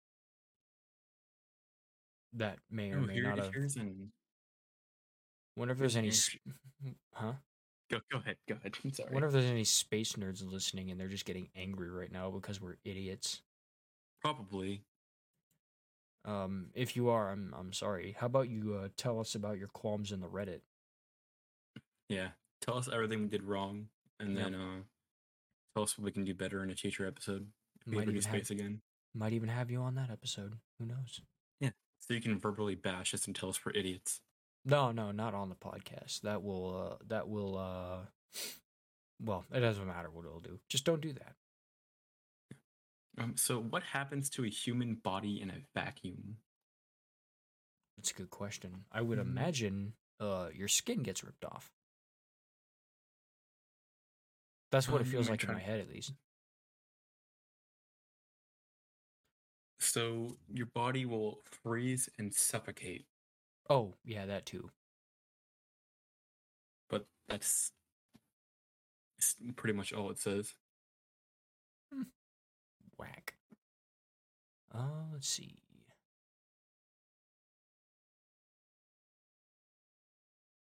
[2.32, 3.54] That may or Oh, may not have.
[3.54, 4.14] an.
[5.58, 6.12] Wonder if there's any.
[6.16, 6.40] sp-
[7.14, 7.34] Huh?
[7.92, 8.78] Go, go ahead, go ahead.
[8.86, 9.12] I'm sorry.
[9.12, 12.62] Wonder if there's any space nerds listening and they're just getting angry right now because
[12.62, 13.42] we're idiots.
[14.22, 14.86] Probably.
[16.24, 18.16] Um, if you are, I'm I'm sorry.
[18.18, 20.62] How about you uh, tell us about your qualms in the Reddit?
[22.08, 22.30] Yeah.
[22.62, 23.90] Tell us everything we did wrong,
[24.22, 24.44] and Yep.
[24.52, 24.82] then uh,
[25.76, 27.52] tell us what we can do better in a future episode.
[27.86, 28.82] Might even have- space again.
[29.14, 30.60] Might even have you on that episode.
[30.80, 31.22] Who knows?
[31.60, 31.72] Yeah.
[32.02, 34.22] So you can verbally bash us and tell us we're idiots.
[34.66, 36.22] No, no, not on the podcast.
[36.22, 38.06] That will uh that will uh
[39.24, 40.60] well, it doesn't matter what it'll do.
[40.68, 41.36] Just don't do that.
[43.18, 46.38] Um, so what happens to a human body in a vacuum?
[47.96, 48.84] That's a good question.
[48.92, 49.22] I would Mhm.
[49.22, 51.72] imagine uh your skin gets ripped off.
[54.72, 56.12] That's what it Um, feels like in my head at least.
[59.96, 63.06] So your body will freeze and suffocate,
[63.70, 64.70] Oh, yeah, that too.
[66.90, 67.72] but that's
[69.56, 70.54] pretty much all it says.
[72.98, 73.36] Whack.
[74.74, 75.60] Uh, let's see.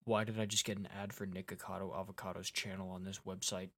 [0.04, 3.70] Why did I just get an ad for Nick Avocado Avocado's channel on this website?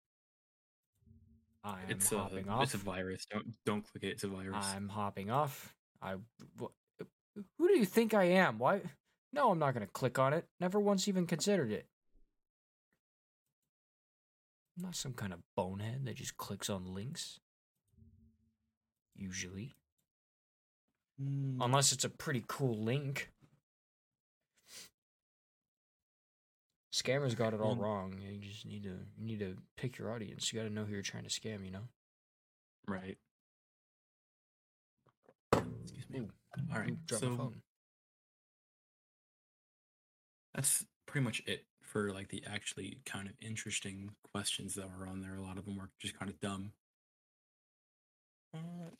[1.65, 2.63] I am It's a hopping off.
[2.63, 3.25] it's a virus.
[3.25, 4.09] Don't don't click it.
[4.09, 4.55] It's a virus.
[4.75, 5.73] I'm hopping off.
[6.01, 6.15] I.
[6.61, 6.69] wh-
[7.57, 8.59] Who do you think I am?
[8.59, 8.81] Why?
[9.33, 10.45] No, I'm not going to click on it.
[10.59, 11.87] Never once even considered it.
[14.77, 17.39] I'm not some kind of bonehead that just clicks on links.
[19.15, 19.73] Usually.
[21.21, 23.31] Mm, Unless it's a pretty cool link.
[26.95, 28.15] Scammers got it all wrong.
[28.23, 30.53] You just need to you need to pick your audience.
[30.53, 31.65] You got to know who you're trying to scam.
[31.65, 31.87] You know.
[32.87, 33.17] right.
[35.83, 36.19] Excuse me.
[36.19, 36.29] Ooh,
[36.73, 36.91] All right.
[36.91, 37.61] Ooh, drop my So phone.
[40.53, 45.21] that's pretty much it for like the actually kind of interesting questions that were on
[45.21, 45.35] there.
[45.35, 46.71] A lot of them were just kind of dumb.
[48.53, 48.91] Uh,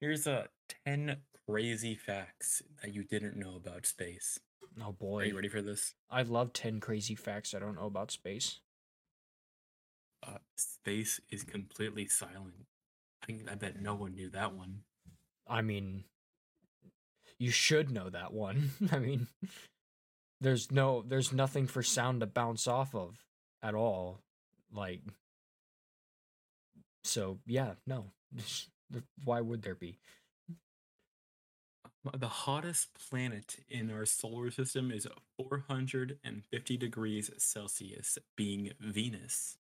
[0.00, 0.48] here's a
[0.86, 4.38] 10 crazy facts that you didn't know about space.
[4.82, 5.22] Oh boy.
[5.22, 5.94] Are you ready for this?
[6.10, 8.60] I love ten crazy facts I don't know about space.
[10.26, 12.66] Uh, space is completely silent.
[13.22, 14.80] I, think- I bet no one knew that one.
[15.46, 16.04] I mean,
[17.38, 18.70] you should know that one.
[18.92, 19.26] I mean,
[20.40, 23.22] there's no, there's nothing for sound to bounce off of
[23.62, 24.20] at all.
[24.72, 25.02] Like,
[27.04, 28.06] so yeah, no.
[29.24, 29.98] Why would there be?
[32.12, 39.56] The hottest planet in our solar system is 450 degrees Celsius, being Venus.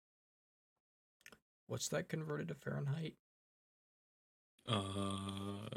[1.68, 3.16] What's that converted to Fahrenheit?
[4.68, 5.68] Uh,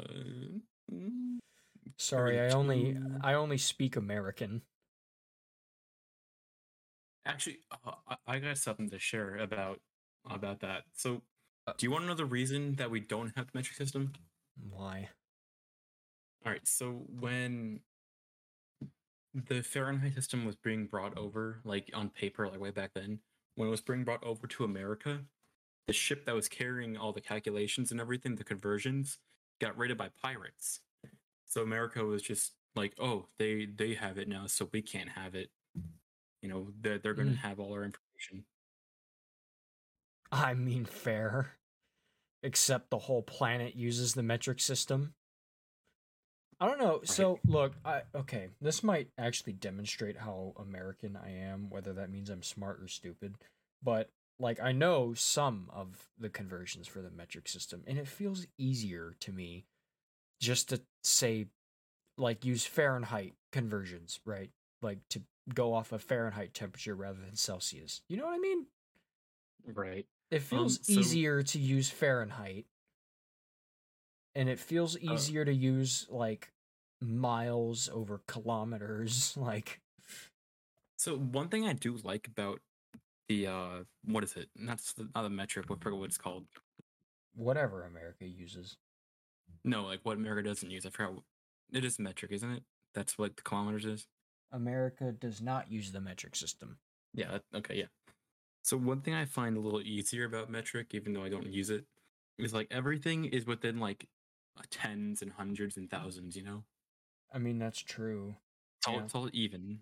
[1.97, 4.61] Sorry, I only, I only speak American.
[7.25, 9.79] actually, uh, I, I got something to share about
[10.29, 10.83] about that.
[10.93, 11.21] So,
[11.65, 14.13] Uh, do you want to know the reason that we don't have the metric system?
[14.69, 15.09] Why?
[16.47, 16.65] All right.
[16.65, 17.81] So when
[19.33, 23.19] the Fahrenheit system was being brought over, like on paper, like way back then,
[23.55, 25.19] when it was being brought over to America,
[25.87, 29.19] the ship that was carrying all the calculations and everything, the conversions,
[29.59, 30.79] got raided by pirates.
[31.47, 35.35] So America was just like, oh, they they have it now, so we can't have
[35.35, 35.49] it.
[36.41, 37.37] You know, they're they're gonna Mm.
[37.39, 38.45] have all our information.
[40.31, 41.57] I mean, fair.
[42.43, 45.15] Except the whole planet uses the metric system.
[46.59, 47.01] I don't know.
[47.03, 52.29] So, look, I okay, this might actually demonstrate how American I am, whether that means
[52.29, 53.35] I'm smart or stupid.
[53.83, 58.47] But like I know some of the conversions for the metric system, and it feels
[58.57, 59.65] easier to me
[60.39, 61.47] just to say
[62.17, 64.49] like use Fahrenheit conversions, right?
[64.81, 65.21] Like to
[65.53, 68.01] go off of Fahrenheit temperature rather than Celsius.
[68.09, 68.65] You know what I mean?
[69.65, 70.05] Right.
[70.31, 72.65] It um, feels so- easier to use Fahrenheit.
[74.37, 76.51] And it feels Uh, easier to use like
[77.01, 79.35] miles over kilometers.
[79.49, 79.81] Like
[80.95, 82.61] So one thing I do like about
[83.27, 84.49] the uh what is it?
[84.55, 86.45] Not s- not the metric, I forget what it's called.
[87.35, 88.77] whatever America uses.
[89.63, 90.85] No, like what America doesn't use.
[90.85, 91.13] I forgot.
[91.15, 91.23] What,
[91.73, 92.63] it is metric, isn't it?
[92.93, 94.07] That's what the kilometers is.
[94.51, 96.77] America does not use the metric system.
[97.13, 97.31] Yeah.
[97.31, 97.75] that- Okay.
[97.79, 97.89] Yeah.
[98.63, 101.69] So one thing I find a little easier about metric, even though I don't use
[101.69, 104.07] It's like everything is within like uh,
[104.57, 105.91] Uh, tens and hundreds and mm.
[105.91, 106.35] thousands.
[106.35, 106.63] You know,
[107.33, 108.35] I mean, that's true.
[108.79, 109.03] it's all Yeah.
[109.03, 109.79] it's all even.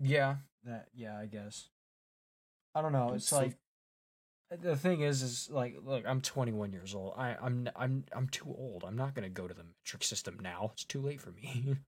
[0.00, 1.68] Yeah, that yeah, I guess.
[2.74, 3.14] I don't know.
[3.14, 3.56] It's like
[4.50, 7.14] the thing is, is like, look, I'm 21 years old.
[7.16, 8.84] I, I'm, I'm, I'm too old.
[8.86, 10.70] I'm not gonna go to the metric system now.
[10.72, 11.76] It's too late for me.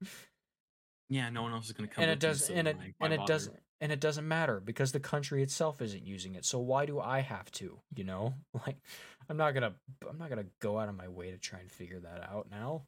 [1.13, 2.03] Yeah, no one else is gonna come.
[2.03, 4.93] and it does, so and it, why and it doesn't, and it doesn't matter because
[4.93, 6.45] the country itself isn't using it.
[6.45, 7.81] So why do I have to?
[7.97, 8.77] You know, like,
[9.31, 9.73] I'm not gonna,
[10.11, 12.83] I'm not gonna go out of my way to try and figure that out now.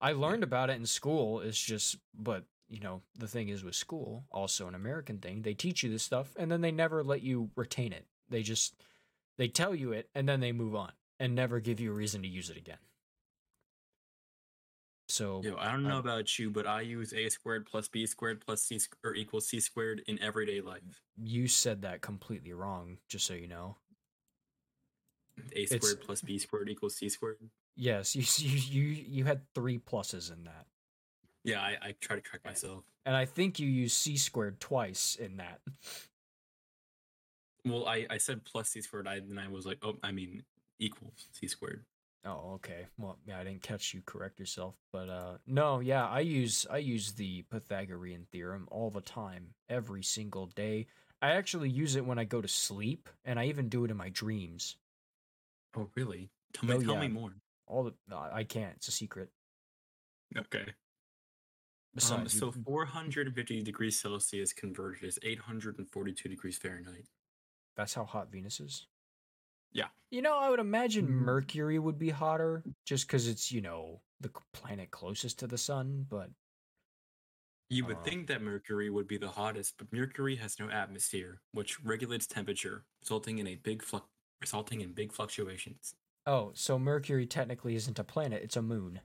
[0.00, 1.40] I learned about it in school.
[1.40, 5.54] It's just, but you know, the thing is with school, also an American thing, they
[5.54, 8.06] teach you this stuff and then they never let you retain it.
[8.28, 8.74] They just,
[9.38, 12.22] they tell you it and then they move on and never give you a reason
[12.22, 12.78] to use it again.
[15.08, 18.04] So Yo, I don't know I- about you, but I use a squared plus b
[18.06, 21.02] squared plus c or equals c squared in everyday life.
[21.20, 23.76] you said that completely wrong, just so you know.
[25.54, 27.38] A It's- squared plus b squared equals c squared.
[27.76, 30.66] Yes, you you you you had three pluses in that,
[31.44, 32.84] Yeah, I, I try to track myself.
[33.06, 35.60] and I think you used c squared twice in that.
[37.64, 40.42] Well, I, I said plus c squared, I then I was like, oh, I mean
[40.78, 41.84] equals c squared.
[42.24, 42.86] Oh, okay.
[42.98, 46.78] Well, yeah, I didn't catch you correct yourself, but uh no, yeah, I use I
[46.78, 50.86] use the Pythagorean theorem all the time, every single day.
[51.22, 53.96] I actually use it when I go to sleep, and I even do it in
[53.98, 54.76] my dreams.
[55.76, 56.30] Oh, really?
[56.52, 57.00] Tell me, Oh, tell yeah.
[57.00, 57.32] me more.
[57.66, 58.74] All the no, I can't.
[58.76, 59.30] It's a secret.
[60.36, 60.62] Okay.
[60.62, 60.74] Um,
[61.94, 67.06] Besides, you- so 450 degrees Celsius converted is 842 degrees Fahrenheit.
[67.76, 68.86] that's how hot Venus is.
[69.72, 69.88] Yeah.
[70.10, 71.10] You know, I would imagine Mm.
[71.24, 75.58] Mercury would be hotter just because it's you know the c- planet closest to the
[75.58, 76.30] sun, but
[77.72, 81.40] You would Uh, think that Mercury would be the hottest, but Mercury has no atmosphere,
[81.52, 84.08] which regulates temperature, resulting in a big fluc
[84.40, 85.94] resulting in big fluctuations.
[86.26, 89.00] oh, so Mercury technically isn't a planet; it's a moon.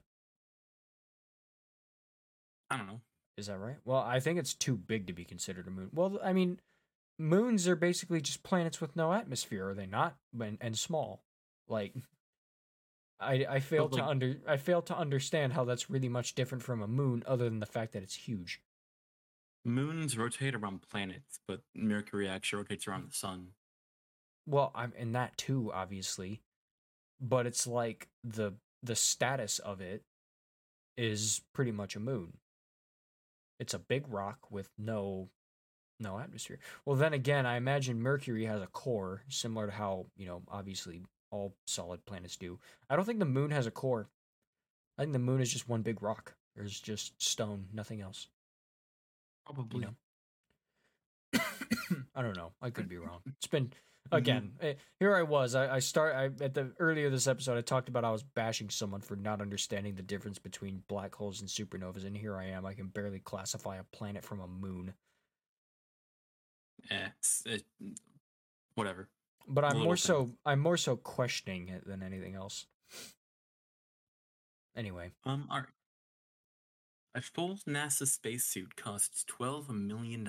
[2.70, 3.00] I don't know.
[3.36, 3.76] Is that right?
[3.84, 5.90] Well, I think it's too big to be considered a moon.
[5.92, 6.58] Well, I mean,
[7.18, 10.16] moons are basically just planets with no atmosphere, are they not?
[10.40, 11.22] And, and small.
[11.68, 11.94] Like,
[13.20, 16.82] I I fail to under I fail to understand how that's really much different from
[16.82, 18.60] a moon, other than the fact that it's huge.
[19.64, 23.48] Moons rotate around planets, but Mercury actually rotates around the sun.
[24.46, 26.40] Well, I'm in that too, obviously,
[27.20, 30.02] but it's like the the status of it
[30.96, 32.34] is pretty much a moon.
[33.58, 35.30] It's a big rock with no
[35.98, 36.58] no atmosphere.
[36.84, 41.02] Well, then again, I imagine Mercury has a core similar to how, you know, obviously
[41.30, 42.58] all solid planets do.
[42.90, 44.08] I don't think the moon has a core.
[44.98, 46.34] I think the moon is just one big rock.
[46.54, 48.28] There's just stone, nothing else.
[49.44, 49.86] Probably.
[49.86, 51.40] know.
[52.14, 52.52] I don't know.
[52.60, 53.20] I could be wrong.
[53.26, 53.72] It's been
[54.12, 54.52] again.
[54.60, 55.54] eh, Here I was.
[55.54, 56.14] I, I start.
[56.14, 57.56] I at the earlier this episode.
[57.58, 61.40] I talked about I was bashing someone for not understanding the difference between black holes
[61.40, 62.64] and supernovas, and here I am.
[62.66, 64.94] I can barely classify a planet from a moon.
[66.90, 67.64] Eh, it's, it,
[68.74, 69.08] whatever.
[69.48, 70.02] But I'm more things.
[70.02, 70.30] so.
[70.44, 72.66] I'm more so questioning it than anything else.
[74.76, 75.66] Anyway, Um, all right.
[77.14, 80.22] A full NASA spacesuit costs twelve million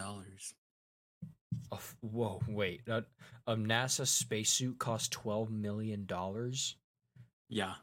[1.71, 2.81] f- whoa, wait.
[2.87, 3.03] A,
[3.45, 6.75] a NASA spacesuit costs twelve million dollars.
[7.49, 7.75] Yeah,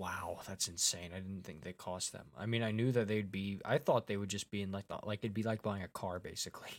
[0.00, 1.10] Wow, that's insane.
[1.14, 2.24] I didn't think they cost them.
[2.38, 3.60] I mean, I knew that they'd be.
[3.66, 5.88] I thought they would just be in like the like it'd be like buying a
[5.88, 6.70] car basically.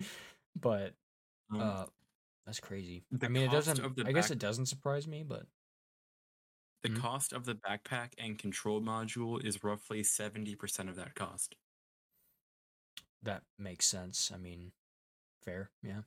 [0.60, 0.94] but
[1.52, 1.84] um, uh,
[2.46, 3.02] that's crazy.
[3.22, 3.80] I mean, it doesn't.
[4.06, 5.46] I guess it doesn't surprise me, but
[6.84, 7.00] the mhm.
[7.00, 11.56] cost of the backpack and control module is roughly seventy percent of that cost.
[13.22, 14.30] That makes sense.
[14.32, 14.72] I mean,
[15.44, 16.02] fair, yeah.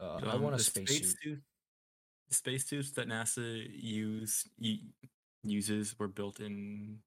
[0.00, 1.04] Uh, I Um, want a spacesuit.
[1.16, 1.44] spacesuit-
[2.28, 4.80] The spacesuits that NASA use y-
[5.42, 7.02] uses were built in.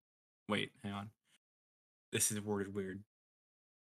[0.48, 1.12] Wait, hang on.
[2.12, 3.04] This is worded weird.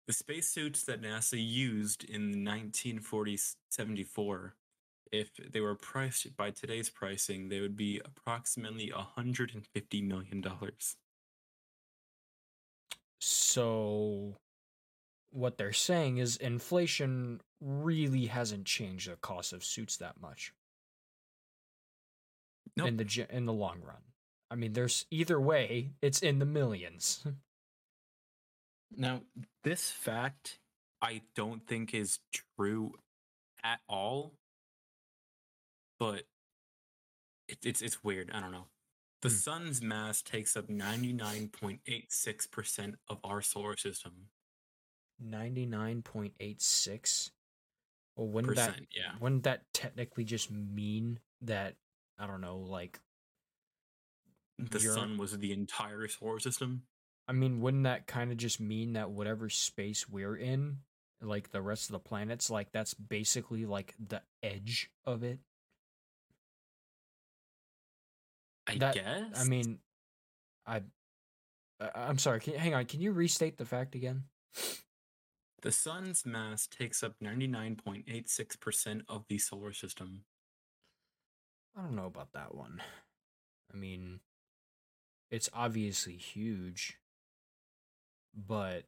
[0.06, 3.36] The spacesuits that NASA used in 1940
[3.70, 4.56] 74,
[5.12, 10.96] if they were priced by today's pricing, they would be approximately 150 million dollars.
[13.20, 14.36] So,
[15.30, 20.52] what they're saying is inflation really hasn't changed the cost of suits that much.
[22.76, 22.88] Nope.
[22.88, 24.02] in the in the long run.
[24.50, 27.24] I mean, there's either way, it's in the millions.
[28.96, 29.22] Now,
[29.62, 30.58] this fact
[31.00, 32.18] I don't think is
[32.58, 32.94] true
[33.62, 34.34] at all,
[36.00, 36.24] but
[37.46, 38.32] it, it's it's weird.
[38.34, 38.66] I don't know.
[39.22, 39.34] The Hmm.
[39.36, 44.30] sun's mass takes up 99.86% of our solar system.
[45.20, 47.30] Ninety nine point eight six.
[48.16, 48.80] Well, wouldn't that.
[48.94, 49.12] Yeah.
[49.20, 51.76] wouldn't that technically just mean that
[52.18, 52.98] I don't know, like
[54.58, 56.82] The sun was the entire solar system.
[57.28, 60.78] I mean, wouldn't that kind of just mean that whatever space we're in,
[61.22, 65.38] like the rest of the planets, like that's basically like the edge of it?
[68.66, 69.24] I That- guess.
[69.36, 69.78] I mean,
[70.66, 70.82] I,
[71.80, 72.40] I I'm sorry.
[72.40, 72.84] Can, hang on.
[72.86, 74.24] Can you restate the fact again?
[75.62, 80.24] The sun's mass takes up 99.86% of the solar system.
[81.76, 82.82] I don't know about that one.
[83.72, 84.20] I mean,
[85.30, 86.98] it's obviously huge,
[88.34, 88.84] but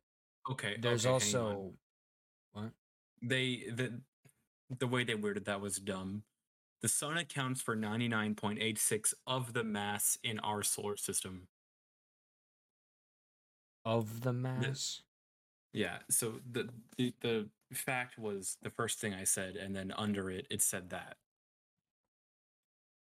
[0.50, 0.76] Okay.
[0.80, 1.72] there's okay, also
[2.52, 2.72] what?
[3.22, 4.00] they the
[4.78, 6.24] the way they worded that was dumb.
[6.80, 11.48] The sun accounts for 99.86 of the mass in our solar system.
[13.84, 15.02] of the mass.
[15.72, 16.68] Yeah, so the,
[16.98, 20.90] the the fact was the first thing I said and then under it it said
[20.90, 21.16] that.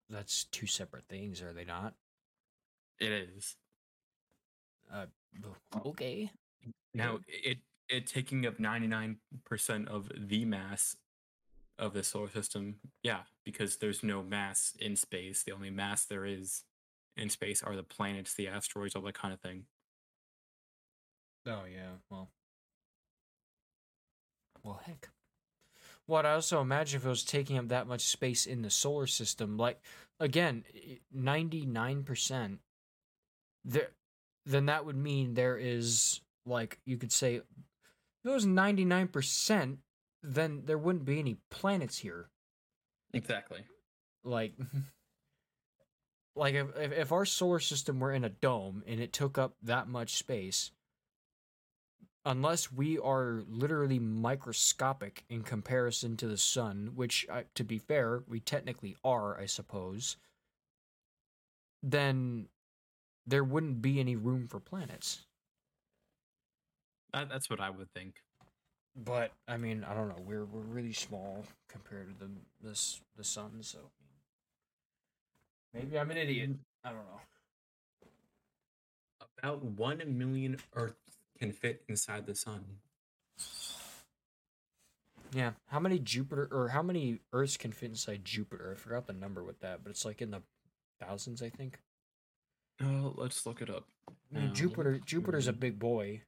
[0.08, 1.94] That's two separate things, are they not?
[2.98, 3.56] It is.
[4.92, 5.06] Uh,
[5.86, 6.30] okay.
[6.94, 7.58] Now it
[7.88, 9.16] it taking up 99%
[9.88, 10.96] of the mass
[11.78, 12.76] of the solar system.
[13.02, 15.42] Yeah, because there's no mass in space.
[15.42, 16.64] The only mass there is
[17.16, 19.64] in space are the planets, the asteroids, all that kind of thing.
[21.46, 22.30] Oh yeah, well.
[24.62, 25.08] Well, heck.
[26.06, 29.06] What I also imagine if it was taking up that much space in the solar
[29.06, 29.80] system, like
[30.18, 30.64] again,
[31.12, 32.60] ninety nine percent.
[33.64, 33.90] There,
[34.44, 37.44] then that would mean there is like you could say, if
[38.24, 39.78] it was ninety nine percent,
[40.22, 42.28] then there wouldn't be any planets here.
[43.14, 43.64] Exactly.
[44.24, 44.54] like
[46.34, 49.54] like if, if if our solar system were in a dome and it took up
[49.62, 50.72] that much space
[52.24, 58.22] unless we are literally microscopic in comparison to the sun which uh, to be fair
[58.28, 60.16] we technically are i suppose
[61.82, 62.46] then
[63.26, 65.24] there wouldn't be any room for planets.
[67.12, 68.14] That, that's what I would think.
[68.96, 70.22] but i mean i don't know.
[70.26, 72.30] We're we're really small compared to the
[72.62, 73.78] this the sun so
[75.74, 76.50] maybe i'm an idiot.
[76.84, 77.20] I don't know.
[79.42, 81.01] About 1 million Earths
[81.42, 82.64] can fit inside the sun.
[85.34, 88.70] Yeah, how many Jupiter or how many Earths can fit inside Jupiter?
[88.72, 90.42] I forgot the number with that, but it's like in the
[91.00, 91.80] thousands, I think.
[92.80, 93.88] Oh, let's look it up.
[94.32, 94.54] I mean.
[94.54, 96.22] Jupiter, Jupiter's a big boy.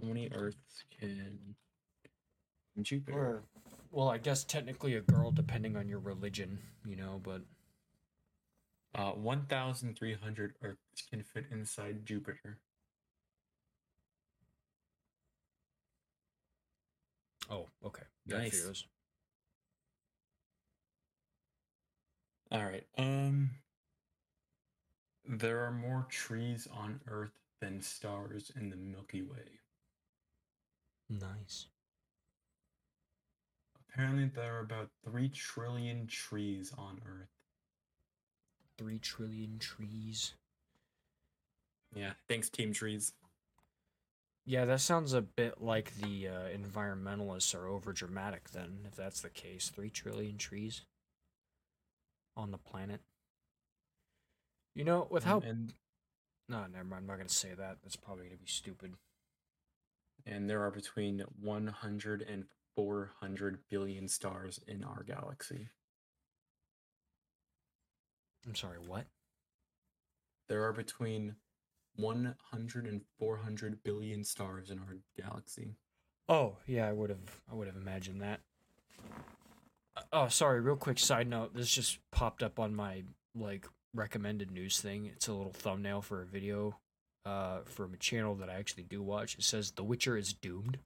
[0.00, 1.56] How many Earths can
[2.80, 3.18] Jupiter?
[3.18, 3.42] Or,
[3.90, 7.20] well, I guess technically a girl, depending on your religion, you know.
[7.22, 7.42] But
[8.94, 12.60] Uh, 1,300 Earths can fit inside Jupiter.
[17.50, 18.62] Oh, okay, Gotta Nice.
[18.62, 18.84] those.
[22.50, 22.86] All right.
[22.96, 23.50] Um,
[25.26, 29.60] there are more trees on Earth than stars in the Milky Way.
[31.08, 31.66] Nice.
[33.88, 37.28] Apparently, there are about three trillion trees on Earth.
[38.76, 40.34] Three trillion trees.
[41.94, 43.12] Yeah, thanks, Team Trees.
[44.46, 48.50] Yeah, that sounds a bit like the uh, environmentalists are overdramatic.
[48.52, 50.82] Then, if that's the case, three trillion trees
[52.36, 53.00] on the planet.
[54.74, 55.72] You know, with how and,
[56.48, 57.02] No, never mind.
[57.02, 57.78] I'm not gonna say that.
[57.82, 58.94] That's probably gonna be stupid.
[60.26, 62.44] and there are between 100 and
[62.76, 65.68] 400 billion stars in our galaxy.
[68.46, 68.78] I'm sorry.
[68.78, 69.06] What?
[70.48, 71.36] There are between
[71.96, 75.76] 100 and 400 billion stars in our galaxy.
[76.28, 76.88] Oh, yeah.
[76.88, 77.40] I would have.
[77.50, 78.40] I would have imagined that.
[79.96, 80.60] Uh, Oh, sorry.
[80.60, 81.54] Real quick side note.
[81.54, 83.02] This just popped up on my
[83.34, 85.06] like recommended news thing.
[85.06, 86.78] It's a little thumbnail for a video,
[87.24, 89.36] uh, from a channel that I actually do watch.
[89.36, 90.78] It says The Witcher is doomed.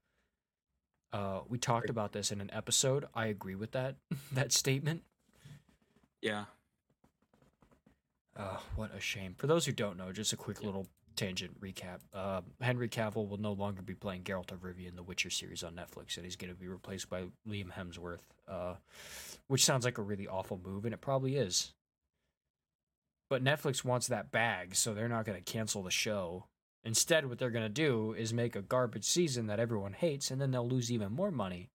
[1.10, 3.06] Uh, we talked about this in an episode.
[3.14, 3.96] I agree with that
[4.32, 5.02] that statement.
[6.20, 6.44] Yeah.
[8.36, 9.34] Uh, what a shame.
[9.38, 10.86] For those who don't know, just a quick little
[11.18, 11.98] tangent recap.
[12.14, 15.64] Uh, Henry Cavill will no longer be playing Geralt of Rivia in the Witcher series
[15.64, 18.74] on Netflix, and he's going to be replaced by Liam Hemsworth, uh,
[19.48, 21.74] which sounds like a really awful move, and it probably is.
[23.28, 26.46] But Netflix wants that bag, so they're not going to cancel the show.
[26.84, 30.40] Instead, what they're going to do is make a garbage season that everyone hates, and
[30.40, 31.68] then they'll lose even more money.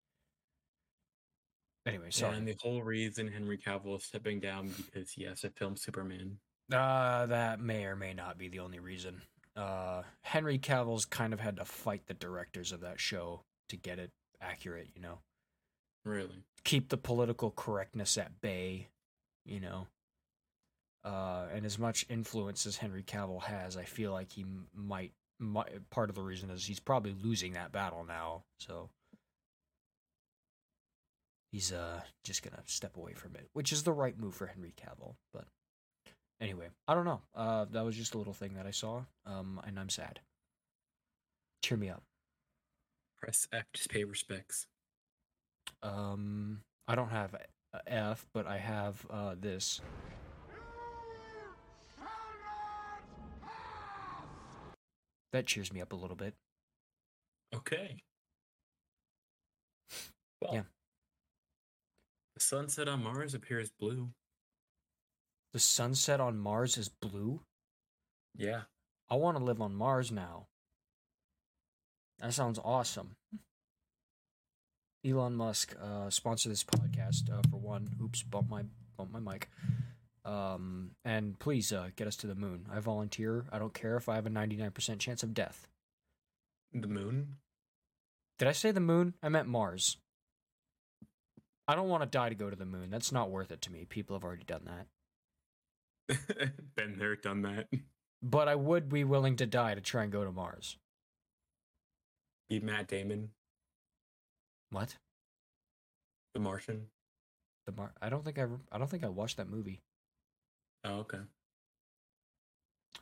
[1.86, 2.38] Anyway, sorry.
[2.38, 6.38] And the whole reason Henry Cavill is stepping down because he has to film Superman.
[6.72, 9.22] Uh, that may or may not be the only reason.
[9.56, 14.00] Uh, Henry Cavill's kind of had to fight the directors of that show to get
[14.00, 15.20] it accurate, you know.
[16.06, 16.44] Really?
[16.64, 18.90] Keep the political correctness at bay,
[19.46, 19.88] you know.
[21.04, 25.90] Uh, and as much influence as Henry Cavill has, I feel like he might, might.
[25.90, 28.90] Part of the reason is he's probably losing that battle now, so
[31.52, 34.74] he's uh just gonna step away from it, which is the right move for Henry
[34.78, 35.16] Cavill.
[35.34, 35.46] But
[36.44, 37.22] anyway, I don't know.
[37.34, 39.02] Uh, that was just a little thing that I saw.
[39.26, 40.20] Um, and I'm sad.
[41.64, 42.04] Cheer me up.
[43.20, 44.68] Press F to pay respects.
[45.82, 47.36] Um, I don't have
[47.88, 49.82] F, but I have uh this.
[55.32, 56.36] That cheers me up a little bit.
[57.56, 57.98] Okay.
[60.42, 60.64] Well, Yeah.
[62.36, 64.10] The sunset on Mars appears blue.
[65.54, 67.42] The sunset on Mars is blue.
[68.36, 68.62] Yeah.
[69.10, 70.48] I want to live on Mars now.
[72.20, 73.16] That sounds awesome.
[75.06, 77.90] Elon Musk uh, sponsor this podcast uh, for one.
[78.02, 78.64] Oops, bump my
[78.98, 79.50] bump my mic.
[80.26, 82.66] Um, and please uh, get us to the moon.
[82.74, 83.46] I volunteer.
[83.52, 85.68] I don't care if I have a ninety nine percent chance of death.
[86.74, 87.36] The moon?
[88.40, 89.14] Did I say the moon?
[89.22, 89.98] I meant Mars.
[91.68, 92.90] I don't want to die to go to the moon.
[92.90, 93.86] That's not worth it to me.
[93.86, 94.88] People have already done that.
[96.76, 97.68] Been there, done that.
[98.22, 100.78] But I would be willing to die to try and go to Mars.
[102.50, 103.32] Be Matt Damon,
[104.70, 104.98] What?
[106.34, 106.88] The Martian.
[107.66, 107.94] The Mar?
[108.02, 108.48] I don't think I.
[108.72, 109.82] I don't think I watched that movie.
[110.84, 111.20] Oh, okay.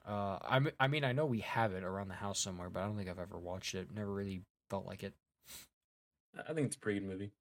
[0.05, 2.81] Uh, I m- I mean, I know we have it around the house somewhere, but
[2.81, 3.91] I don't think I've ever watched it.
[3.93, 5.13] Never really felt like it.
[6.37, 7.31] I- I think it's a pretty good movie.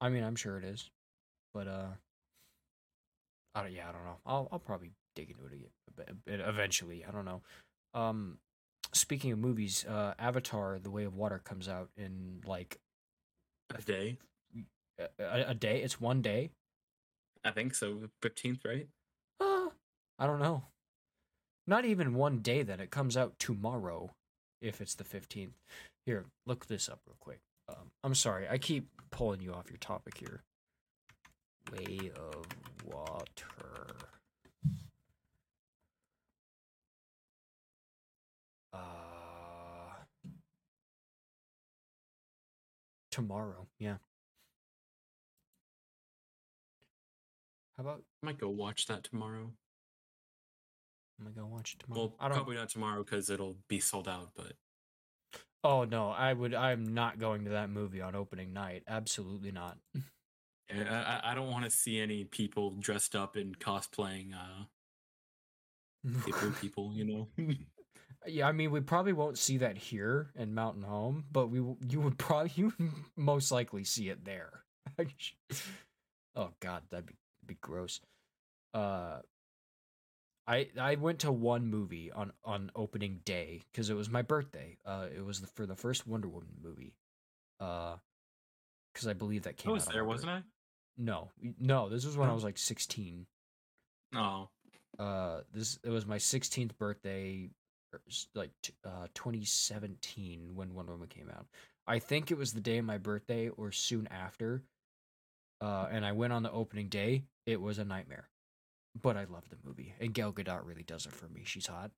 [0.00, 0.90] I mean, I'm sure it is,
[1.52, 1.88] but uh,
[3.54, 3.72] I don't.
[3.72, 4.18] Yeah, I don't know.
[4.26, 7.04] I'll I'll probably dig into it again a bit- a bit eventually.
[7.04, 7.42] I don't know.
[7.94, 8.38] Um,
[8.92, 12.78] speaking of movies, uh, Avatar: The Way of Water comes out in like
[13.74, 14.18] A day?
[15.18, 15.82] a, a day.
[15.82, 16.50] It's one day.
[17.44, 18.10] I think so.
[18.22, 18.86] 15th, right?
[19.40, 19.70] Uh,
[20.18, 20.64] I don't know.
[21.66, 22.62] Not even one day.
[22.62, 24.10] Then it comes out tomorrow,
[24.60, 25.54] if it's the fifteenth.
[26.06, 27.40] Here, look this up real quick.
[27.68, 30.42] Um, I'm sorry, I keep pulling you off your topic here.
[31.72, 32.46] Way of
[32.84, 34.09] water.
[43.10, 43.96] Tomorrow, yeah.
[47.76, 49.50] How about I might go watch that tomorrow.
[51.18, 52.00] I'm gonna go watch it tomorrow?
[52.00, 52.36] Well, I don't.
[52.36, 54.52] probably not tomorrow because it'll be sold out, but
[55.62, 56.54] Oh no, I would.
[56.54, 58.82] I'm not going to that movie on opening night.
[58.88, 59.76] Absolutely not.
[60.72, 64.64] I, I don't want to see any people dressed up in cosplaying uh,
[66.60, 67.28] people, you know?
[68.26, 71.58] yeah, I mean, we probably won't see that here in Mountain Home, but we
[71.88, 74.64] you would probably you would most likely see it there.
[76.36, 77.14] oh God, that'd be
[77.46, 78.00] be gross.
[78.74, 79.20] Uh,
[80.46, 84.76] I I went to one movie on on opening day because it was my birthday.
[84.84, 86.94] Uh, it was the, for the first Wonder Woman movie.
[87.58, 87.96] Uh,
[88.92, 89.70] because I believe that came.
[89.70, 90.42] I was out there, wasn't I?
[90.98, 93.26] No, no, this was when I was like 16.
[94.14, 94.48] Oh,
[94.98, 97.48] Uh, this it was my 16th birthday,
[98.34, 101.46] like t- uh 2017 when Wonder Woman came out.
[101.86, 104.62] I think it was the day of my birthday or soon after.
[105.60, 107.24] Uh, and I went on the opening day.
[107.46, 108.28] It was a nightmare,
[109.02, 111.42] but I love the movie, and Gal Gadot really does it for me.
[111.44, 111.90] She's hot.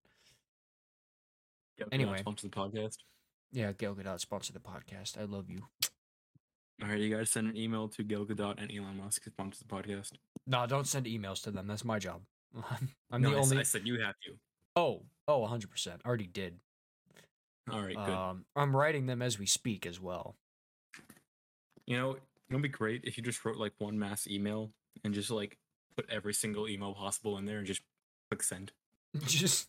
[1.78, 2.18] yeah, Anyway.
[2.18, 2.96] sponsor the podcast.
[3.52, 5.18] Yeah, Gal Gadot sponsor the podcast.
[5.18, 5.62] I love you.
[6.82, 9.62] All right, you guys send an email to Gal Gadot and Elon Musk to sponsor
[9.64, 10.12] the podcast.
[10.46, 11.66] No, don't send emails to them.
[11.68, 12.22] That's my job.
[13.12, 13.58] I'm no, the I only.
[13.58, 14.32] I said you have to.
[14.76, 16.00] Oh, oh, 100 percent.
[16.04, 16.58] Already did.
[17.70, 18.08] All right, good.
[18.08, 20.34] Um, I'm writing them as we speak as well.
[21.86, 22.20] you know, it
[22.50, 24.70] would be great if you just wrote like one mass email
[25.04, 25.58] and just like
[25.96, 27.82] put every single email possible in there and just
[28.30, 28.72] click send.
[29.26, 29.68] just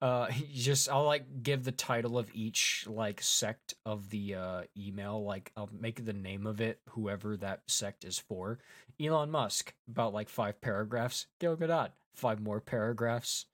[0.00, 5.24] uh just I'll like give the title of each like sect of the uh email
[5.24, 8.58] like I'll make the name of it whoever that sect is for.
[9.00, 11.26] Elon Musk about like 5 paragraphs.
[11.40, 13.46] Gal Gadot 5 more paragraphs.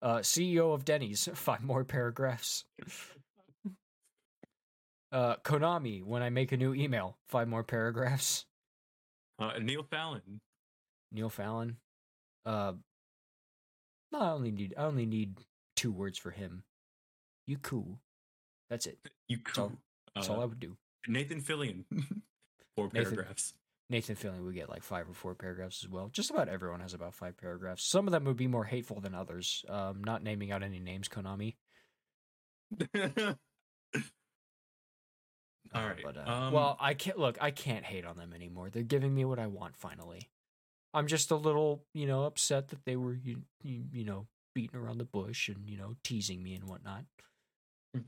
[0.00, 2.64] Uh CEO of Denny's 5 more paragraphs.
[5.10, 8.44] Uh Konami when I make a new email 5 more paragraphs.
[9.38, 10.40] Uh, Neil Fallon.
[11.12, 11.76] Neil Fallon.
[12.44, 12.72] Uh,
[14.10, 15.38] no, I only need I only need
[15.76, 16.64] two words for him.
[17.46, 18.00] You cool.
[18.68, 18.98] That's it.
[19.28, 19.72] You cool.
[20.14, 20.76] That's Uh, all I would do.
[21.06, 21.84] Nathan Fillion.
[22.76, 23.54] Four Nathan- paragraphs.
[23.90, 26.08] Nathan Fillion would get like five or four paragraphs as well.
[26.12, 27.84] Just about everyone has about five paragraphs.
[27.84, 29.64] Some of them would be more hateful than others.
[29.68, 31.56] Um, not naming out any names, Konami.
[32.94, 33.34] All
[35.74, 35.98] Uh, right.
[36.02, 37.36] But uh, um, well, I can't look.
[37.42, 38.70] I can't hate on them anymore.
[38.70, 40.30] They're giving me what I want finally.
[40.94, 44.28] I'm just a little, you know, upset that they were, you, you, you know,
[44.58, 47.04] beating around the bush and you know teasing me and whatnot.
[47.94, 48.00] Hmm.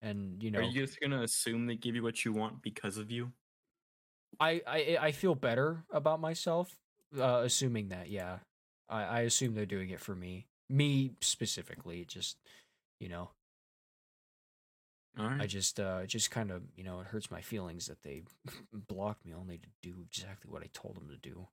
[0.00, 2.96] And you know, are you just gonna assume they give you what you want because
[2.96, 3.32] of you?
[4.40, 6.76] I, I I feel better about myself,
[7.18, 8.08] uh, assuming that.
[8.10, 8.38] Yeah,
[8.88, 12.04] I I assume they're doing it for me, me specifically.
[12.04, 12.36] Just
[13.00, 13.30] you know,
[15.18, 15.40] All right.
[15.42, 18.22] I just uh just kind of you know it hurts my feelings that they
[18.72, 21.46] blocked me only to do exactly what I told them to do.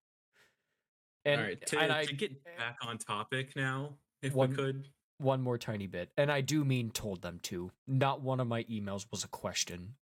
[1.26, 1.66] And, All right.
[1.68, 4.88] To, and I to get back on topic now, if One- we could.
[5.18, 7.72] one more tiny bit, and I do mean told them to.
[7.88, 9.96] Not one of my emails was a question.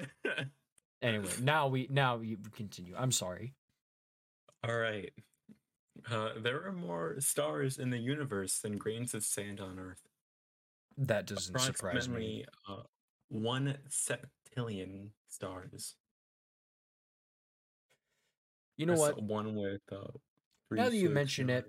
[1.04, 2.94] Anyway, now we now you continue.
[2.98, 3.52] I'm sorry.
[4.66, 5.12] All right.
[6.10, 10.00] Uh, there are more stars in the universe than grains of sand on Earth.
[10.96, 12.46] That doesn't surprise me.
[12.66, 12.82] Uh,
[13.28, 15.94] one septillion stars.
[18.78, 19.22] You know Or what?
[19.22, 19.82] One with.
[19.92, 20.06] Uh,
[20.68, 21.66] three, Now that you mention it,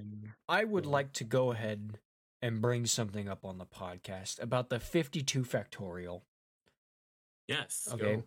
[0.47, 1.99] I would like to go ahead
[2.41, 6.21] and bring something up on the podcast about the 52 factorial.
[7.47, 7.89] Yes.
[7.91, 8.15] Okay.
[8.15, 8.23] go.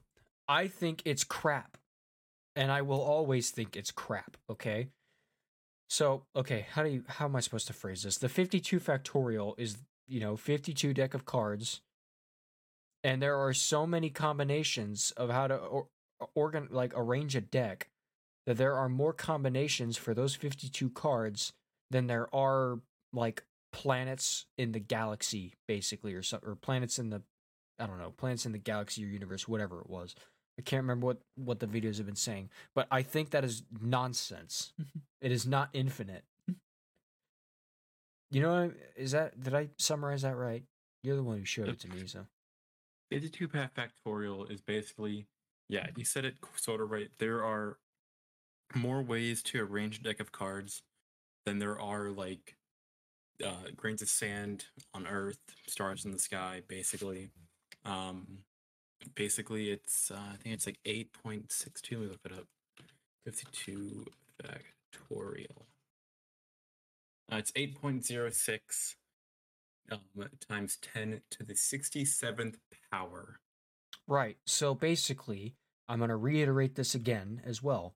[0.49, 1.77] I think it's crap.
[2.57, 4.89] And I will always think it's crap, okay?
[5.89, 8.19] So, okay, how do you how am I supposed to phrase this?
[8.19, 11.81] The 52 factorial is, you know, 52 deck of cards.
[13.05, 15.87] And there are so many combinations of how to or,
[16.35, 17.89] organ like arrange a deck
[18.47, 21.53] that there are more combinations for those 52 cards
[21.91, 22.81] than there are
[23.13, 27.23] like planets in the galaxy basically or so, or planets in the
[27.79, 30.17] I don't know, planets in the galaxy or universe, whatever it was.
[30.59, 33.63] I can't remember what what the videos have been saying, but I think that is
[33.81, 34.73] nonsense.
[35.21, 36.25] it is not infinite.
[38.31, 40.65] You know, is that did I summarize that right?
[41.03, 42.27] You're the one who showed it to me, so
[43.11, 45.27] 52 path factorial is basically,
[45.69, 47.09] yeah, you said it sort of right.
[47.19, 47.79] There are
[48.75, 50.83] more ways to arrange a deck of cards
[51.47, 52.57] than there are like
[53.43, 57.31] uh, grains of sand on Earth, stars in the sky, basically.
[57.85, 58.39] Um,
[59.15, 61.93] basically, it's uh, I think it's like 8.62.
[61.93, 62.47] Let me look it up.
[63.25, 64.07] 52
[64.43, 65.67] factorial.
[67.31, 68.95] Uh, it's 8.06
[69.93, 70.01] um,
[70.49, 72.55] times 10 to the 67th
[72.91, 73.41] power.
[74.07, 74.39] Right.
[74.47, 75.55] So basically,
[75.89, 77.95] I'm going to reiterate this again as well.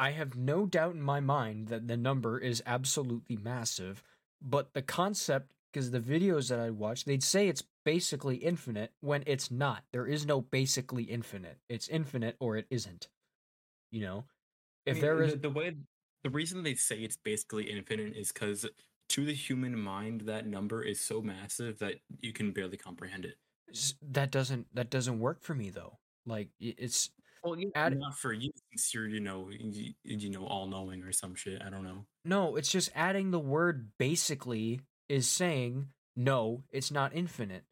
[0.00, 4.02] I have no doubt in my mind that the number is absolutely massive,
[4.40, 9.22] but the concept, because the videos that I watch, they'd say it's basically infinite when
[9.26, 9.84] it's not.
[9.92, 11.58] There is no basically infinite.
[11.68, 13.08] It's infinite or it isn't.
[13.90, 14.24] You know?
[14.86, 15.32] I If mean, there is.
[15.32, 15.74] the, the way
[16.24, 18.66] the reason they say it's basically infinite is because
[19.10, 23.36] to the human mind that number is so massive that you can barely comprehend it.
[24.10, 25.98] That doesn't that doesn't work for me though.
[26.26, 27.10] Like it's
[27.44, 31.02] Well, you Add- not for you since you're you know you, you know all knowing
[31.02, 31.62] or some shit.
[31.62, 32.06] I don't know.
[32.24, 37.64] No, it's just adding the word basically is saying no, it's not infinite.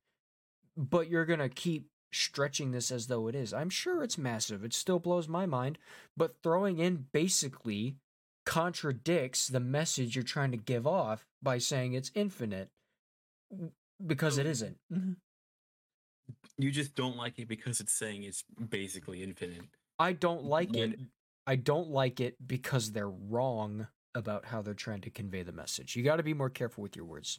[0.77, 3.53] But you're going to keep stretching this as though it is.
[3.53, 4.65] I'm sure it's massive.
[4.65, 5.79] It still blows my mind,
[6.17, 7.97] but throwing in basically
[8.45, 12.71] contradicts the message you're trying to give off by saying it's infinite
[14.05, 14.79] because it So- isn't.
[14.93, 15.13] Mm-hmm.
[16.59, 19.63] You just don't like it because it's saying it's basically infinite.
[19.99, 20.99] I don't like it.
[21.47, 25.95] I don't like it because they're wrong about how they're trying to convey the message.
[25.95, 27.39] You got to be more careful with your words.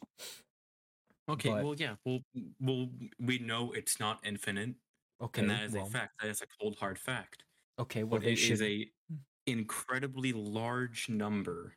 [1.28, 2.20] Okay, But- well, yeah, well,
[2.60, 2.88] well,
[3.20, 4.74] we know it's not infinite,
[5.20, 6.12] Okay, and that is well, a fact.
[6.22, 7.44] That is a cold hard fact.
[7.78, 9.16] Okay, well it should is a hmm.
[9.46, 11.74] incredibly large number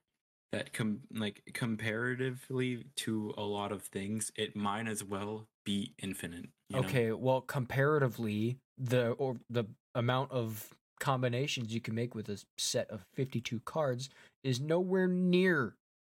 [0.52, 6.50] that com- like comparatively to a lot of things it might as well be infinite
[6.72, 6.88] you know?
[6.88, 12.90] Okay, well, comparatively, the or the amount of combinations you can make with a set
[12.90, 14.10] of fifty-two cards
[14.42, 15.76] is nowhere near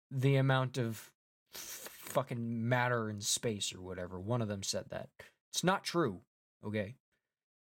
[0.09, 1.11] the amount of
[1.53, 4.17] fucking matter in space or whatever.
[4.17, 5.09] One of them said that.
[5.51, 6.21] It's not true.
[6.65, 6.95] Okay.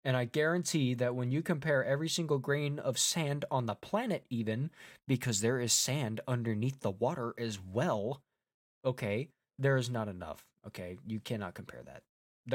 [0.06, 4.24] And I guarantee that when you compare every single grain of sand on the planet,
[4.30, 4.72] even
[5.08, 8.22] because there is sand underneath the water as well,
[8.86, 9.28] okay,
[9.60, 10.46] there is not enough.
[10.66, 12.04] Okay, you cannot compare that.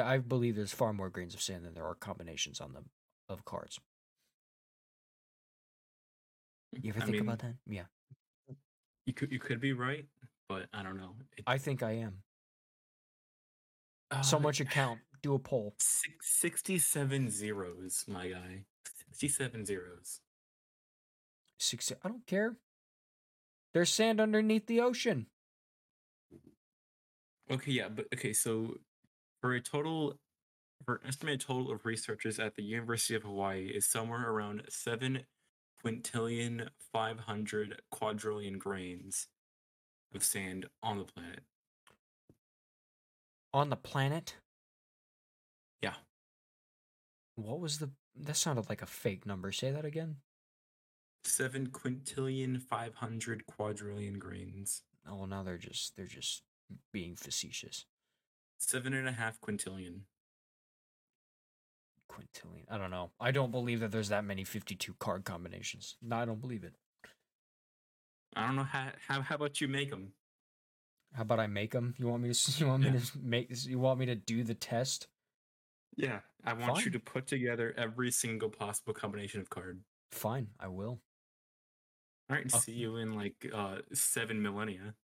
[0.03, 2.87] I believe there's far more grains of sand than there are combinations on them
[3.29, 3.79] of cards.
[6.83, 7.55] You ever I think mean, about that?
[7.67, 7.85] Yeah,
[9.07, 10.07] you could you could be right
[10.49, 12.23] but i don't know it, I think I am.
[14.23, 15.01] So uh, much account.
[15.23, 15.75] Do a poll.
[15.79, 18.65] six, 67 zeros my guy
[19.13, 20.21] 67 zeros
[21.59, 21.91] Six.
[22.05, 22.57] I don't care.
[23.73, 25.27] There's sand underneath the ocean.
[27.51, 28.77] okay yeah but okay so
[29.41, 30.19] for a total
[30.85, 35.25] For an estimated total of researchers at the University of Hawaii is somewhere around seven
[35.85, 39.29] quintillion five hundred quadrillion grains
[40.15, 41.43] of sand on the planet.
[43.53, 44.37] On the planet?
[45.83, 45.95] Yeah.
[47.37, 49.53] What was the that sounded like a fake number.
[49.53, 50.17] Say that again.
[51.25, 54.83] Seven quintillion five hundred quadrillion grains.
[55.09, 56.43] Oh, now they're just they're just
[56.93, 57.87] being facetious.
[58.59, 60.01] Seven and a half quintillion.
[62.15, 62.65] Quintillion.
[62.71, 63.11] I don't know.
[63.21, 65.97] I don't believe that there's that many 52 card combinations.
[66.01, 66.75] No, I don't believe it.
[68.37, 68.89] I don't know how.
[69.09, 70.13] How, how about you make them?
[71.15, 71.95] How about I make them?
[71.99, 72.53] You want me to?
[72.61, 72.99] You want me Yeah.
[72.99, 73.67] to make?
[73.67, 75.07] You want me to do the test?
[75.97, 79.81] Yeah, I want you to put together every single possible combination of card.
[80.11, 80.99] Fine, I will.
[82.29, 84.95] All right, I'll- see you in like uh seven millennia.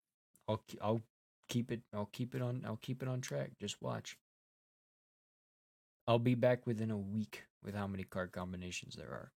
[0.49, 1.01] I'll I'll
[1.49, 1.83] keep it.
[1.95, 2.65] I'll keep it on.
[2.67, 3.51] I'll keep it on track.
[3.61, 4.17] Just watch.
[6.11, 9.31] I'll be back within a week with how many card combinations there are.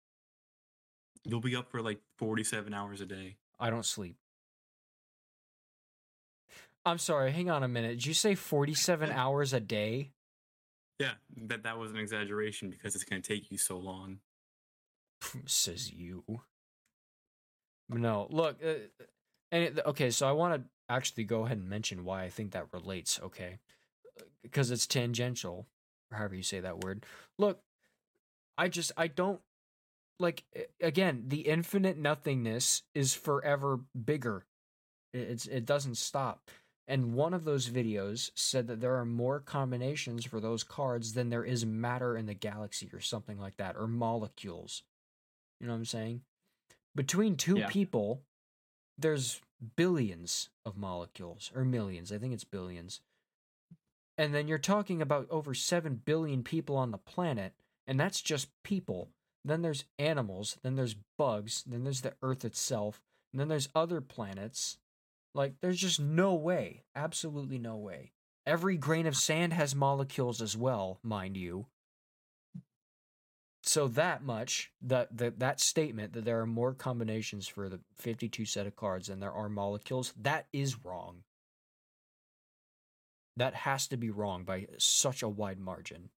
[1.22, 3.36] You'll be up for like forty-seven hours a day.
[3.60, 4.16] I don't sleep.
[6.86, 7.30] I'm sorry.
[7.30, 7.90] Hang on a minute.
[7.90, 10.12] Did you say 47 hours a day?
[10.98, 11.12] Yeah,
[11.42, 14.20] that that was an exaggeration because it's gonna take you so long.
[15.44, 16.24] Says you.
[17.90, 18.56] No, look.
[18.64, 19.04] Uh,
[19.50, 22.52] and it, okay, so I want to actually go ahead and mention why I think
[22.52, 23.20] that relates.
[23.22, 23.58] Okay,
[24.42, 25.66] because it's tangential,
[26.12, 27.04] or however you say that word.
[27.38, 27.60] Look,
[28.58, 29.40] I just I don't
[30.20, 30.44] like
[30.80, 34.44] again the infinite nothingness is forever bigger.
[35.12, 36.50] It- It's it doesn't stop.
[36.88, 41.30] And one of those videos said that there are more combinations for those cards than
[41.30, 44.82] there is matter in the galaxy or something like that, or molecules.
[45.60, 46.22] You know what I'm saying?
[46.94, 47.68] Between two Yeah.
[47.70, 48.24] people,
[48.98, 49.40] there's
[49.76, 52.10] billions of molecules, or millions.
[52.10, 53.00] I think it's billions.
[54.18, 57.54] And then you're talking about over 7 billion people on the planet,
[57.86, 59.10] and that's just people.
[59.44, 63.00] Then there's animals, then there's bugs, then there's the Earth itself,
[63.32, 64.78] and then there's other planets.
[65.34, 68.12] Like, there's just no way, absolutely no way.
[68.46, 71.66] Every grain of sand has molecules as well, mind you.
[73.64, 78.44] So that much, that that that statement that there are more combinations for the 52
[78.44, 81.22] set of cards than there are molecules, that is wrong.
[83.36, 86.10] That has to be wrong by such a wide margin.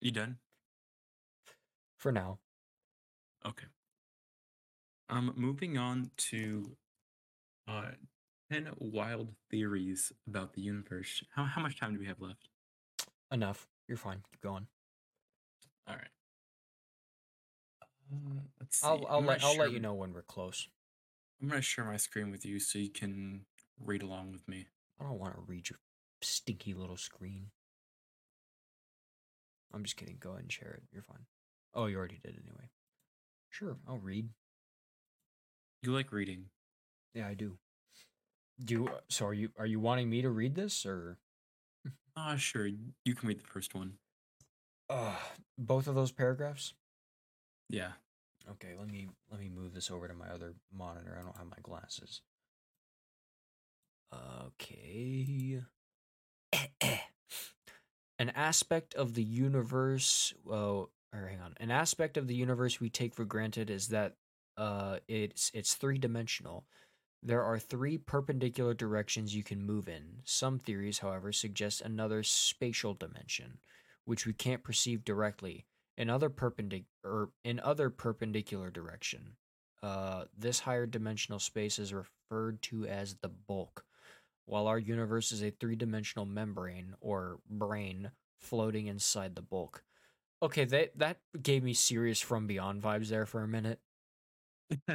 [0.00, 0.38] You done?
[1.96, 2.38] For now,
[3.46, 3.66] Okay.
[5.10, 6.76] Um, moving on to
[7.68, 7.90] uh,
[8.50, 11.22] ten wild theories about the universe.
[11.34, 12.48] How how much time do we have left?
[13.30, 13.66] enough.
[13.88, 14.22] You're fine.
[14.30, 14.66] Keep going.
[15.86, 16.08] All right.
[17.82, 18.86] Uh, let's see.
[18.86, 20.68] I'll I'll let I'll let you know when we're close.
[21.44, 23.42] I'm gonna share my screen with you so you can
[23.78, 24.64] read along with me.
[24.98, 25.78] I don't want to read your
[26.22, 27.48] stinky little screen.
[29.70, 30.16] I'm just kidding.
[30.18, 30.84] Go ahead and share it.
[30.90, 31.26] You're fine.
[31.74, 32.70] Oh, you already did anyway.
[33.50, 34.30] Sure, I'll read.
[35.82, 36.46] You like reading?
[37.12, 37.58] Yeah, I do.
[38.64, 39.26] Do you, so?
[39.26, 41.18] Are you are you wanting me to read this or?
[42.16, 42.66] Ah, sure.
[43.04, 43.94] You can read the first one.
[44.88, 45.16] Uh,
[45.58, 46.72] both of those paragraphs.
[47.68, 47.90] Yeah.
[48.50, 51.16] Okay, let me let me move this over to my other monitor.
[51.18, 52.20] I don't have my glasses.
[54.12, 55.60] Okay.
[58.18, 61.54] An aspect of the universe, oh, or hang on.
[61.58, 64.14] An aspect of the universe we take for granted is that
[64.56, 66.64] uh it's it's three-dimensional.
[67.22, 70.20] There are three perpendicular directions you can move in.
[70.24, 73.58] Some theories, however, suggest another spatial dimension,
[74.04, 75.64] which we can't perceive directly
[75.96, 79.36] in other perpendic or in other perpendicular direction.
[79.82, 83.84] Uh, this higher dimensional space is referred to as the bulk,
[84.46, 89.84] while our universe is a three-dimensional membrane or brane floating inside the bulk.
[90.42, 93.78] Okay, that that gave me serious from beyond vibes there for a minute.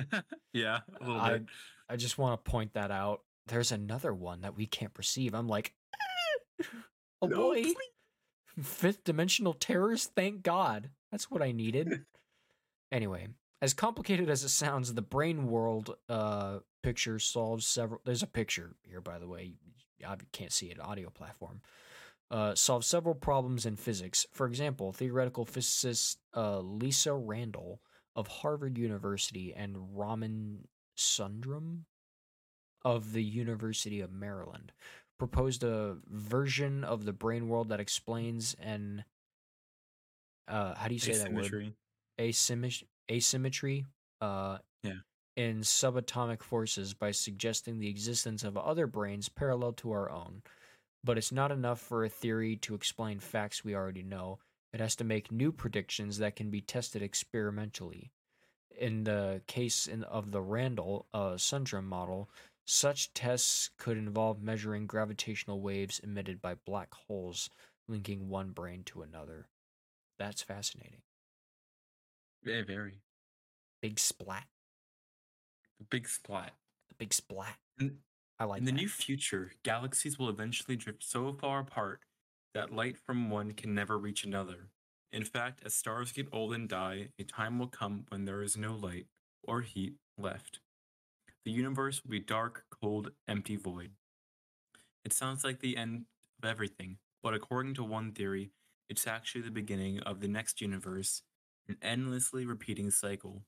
[0.53, 1.45] yeah, a little I- bit.
[1.91, 3.21] I just want to point that out.
[3.47, 5.33] There's another one that we can't perceive.
[5.33, 5.73] I'm like,
[7.21, 7.75] oh No, boy, please.
[8.61, 10.05] Fifth dimensional terrors.
[10.05, 12.05] Thank God, that's what I needed.
[12.91, 13.27] anyway,
[13.61, 18.01] as complicated as it sounds, the brane world uh, picture solves several.
[18.05, 19.53] There's a picture here, by the way.
[20.05, 20.79] I can't see it.
[20.79, 21.61] Audio platform.
[22.31, 24.25] Uh, solves several problems in physics.
[24.31, 27.81] For example, theoretical physicist uh, Lisa Randall
[28.15, 31.85] of Harvard University and Raman Sundrum
[32.85, 34.71] of the University of Maryland
[35.19, 39.03] proposed a version of the brane world that explains an
[40.47, 41.73] uh how do you say that word Asymmetry.
[42.19, 43.85] asymmetry asymmetry
[44.21, 44.99] uh Yeah.
[45.35, 50.41] in subatomic forces by suggesting the existence of other branes parallel to our own
[51.03, 54.39] But it's not enough for a theory to explain facts we already know.
[54.73, 58.11] It has to make new predictions that can be tested experimentally.
[58.77, 62.29] In the case in, of the Randall uh, Sundrum model,
[62.69, 67.49] such tests could involve measuring gravitational waves emitted by black holes
[67.87, 69.47] linking one brane to another.
[70.19, 71.01] That's fascinating.
[72.45, 72.99] Yeah, very.
[73.81, 74.45] Big splat.
[75.79, 76.51] The big splat.
[76.89, 77.55] The big splat.
[77.79, 77.97] In,
[78.37, 78.77] I like in the that.
[78.77, 82.01] new future, galaxies will eventually drift so far apart
[82.53, 84.69] that light from one can never reach another.
[85.11, 88.55] In fact, as stars get old and die, a time will come when there is
[88.55, 89.07] no light
[89.43, 90.59] or heat left.
[91.45, 93.91] The universe will be dark, cold, empty void.
[95.05, 96.05] It sounds like the end
[96.41, 98.51] of everything, but according to one theory,
[98.89, 101.21] it's actually the beginning of the next universe,
[101.67, 103.43] an endlessly repeating cycle.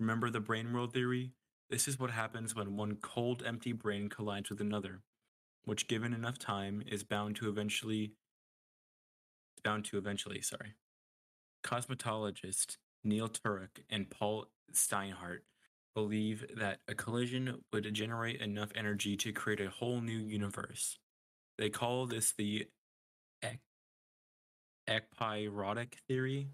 [0.00, 1.32] Remember the brane world theory?
[1.70, 5.02] This is what happens when one cold, empty brane collides with another,
[5.64, 8.12] which, given enough time, is bound to eventually.
[9.62, 10.74] Bound to eventually, sorry.
[11.62, 15.40] Cosmetologist Neil Turok and Paul Steinhardt
[15.98, 20.96] believe that a collision would generate enough energy to create a whole new universe.
[21.58, 22.68] They call this the
[23.42, 23.58] ec-
[24.88, 26.50] ekpyrotic theory.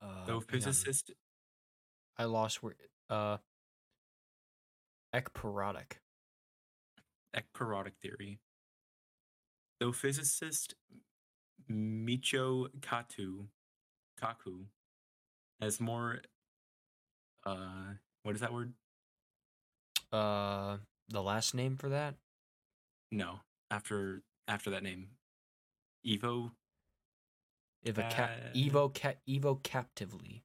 [0.00, 0.40] Uh, Though hang on.
[0.48, 1.10] physicist
[2.16, 2.74] I lost where.
[3.10, 3.36] Uh,
[5.14, 5.98] ekpyrotic.
[7.36, 8.38] ekpyrotic theory.
[9.78, 10.74] Though physicist
[11.70, 13.48] Michio Kaku
[14.18, 14.64] Kaku
[15.60, 16.22] has more
[17.44, 17.92] uh
[18.28, 18.74] what is that word?
[20.12, 20.76] Uh,
[21.08, 22.14] the last name for that?
[23.10, 25.08] No, after after that name.
[26.06, 26.50] Evo
[27.86, 30.44] Evo cap Uh, Evo ca- Evo captively.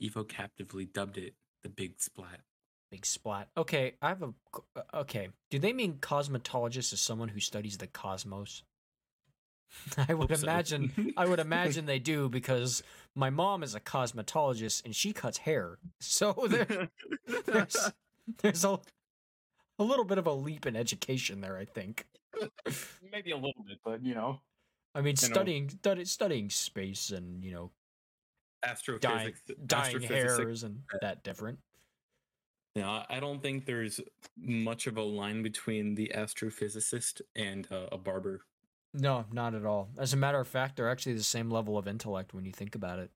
[0.00, 2.40] Evo captively dubbed it the big splat.
[2.90, 3.48] Big splat.
[3.54, 4.32] Okay, I have a.
[4.74, 8.62] uh, Okay, do they mean cosmetologist as someone who studies the cosmos?
[10.08, 10.44] I would Hope so.
[10.46, 11.12] imagine.
[11.16, 12.82] I would imagine they do because
[13.14, 15.78] my mom is a cosmetologist and she cuts hair.
[16.00, 16.88] So there,
[17.46, 17.90] there's
[18.42, 18.78] there's a
[19.78, 21.56] a little bit of a leap in education there.
[21.56, 22.06] I think.
[23.12, 24.40] Maybe a little bit, but you know.
[24.94, 27.70] I mean, studying study, studying space and you know
[28.64, 30.08] Astrophysics dyeing astrophysics-
[30.38, 31.58] hairs and that different.
[32.74, 34.00] Yeah, I- I don't think there's
[34.36, 38.40] much of a line between the astrophysicist and uh, a barber.
[38.94, 39.88] No, not at all.
[39.98, 42.74] As a matter of fact, they're actually the same level of intellect when you think
[42.74, 43.10] about it.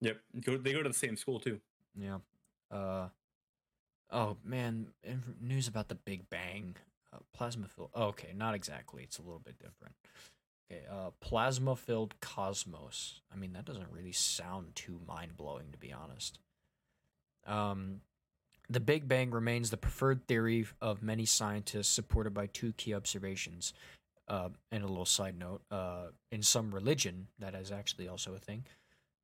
[0.00, 1.60] Yep, they go to the same school too.
[1.98, 2.18] Yeah.
[2.70, 3.08] Uh.
[4.10, 4.88] Oh man,
[5.40, 6.76] news about the Big Bang.
[7.12, 7.90] Uh, plasma filled.
[7.94, 9.02] Oh, okay, not exactly.
[9.02, 9.94] It's a little bit different.
[10.70, 10.82] Okay.
[10.90, 13.20] Uh, plasma filled cosmos.
[13.32, 16.38] I mean, that doesn't really sound too mind blowing, to be honest.
[17.46, 18.02] Um,
[18.68, 23.72] the Big Bang remains the preferred theory of many scientists, supported by two key observations.
[24.28, 28.38] Uh, and a little side note: uh, in some religion, that is actually also a
[28.38, 28.64] thing.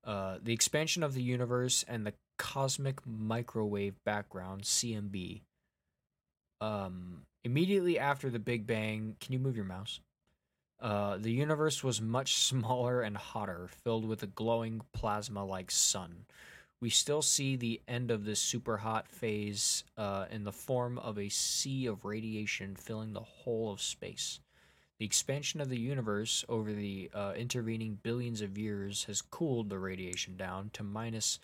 [0.05, 5.41] Uh, the expansion of the universe and the cosmic microwave background CMB.
[6.61, 10.01] Um, immediately after the Big Bang, can you move your mouse?
[10.81, 16.27] Uh, the universe was much smaller and hotter, filled with a glowing plasma-like sun.
[16.81, 21.19] We still see the end of this super hot phase uh, in the form of
[21.19, 24.41] a sea of radiation filling the whole of space.
[24.99, 29.79] The expansion of the universe over the uh, intervening billions of years has cooled the
[29.79, 31.41] radiation down to minus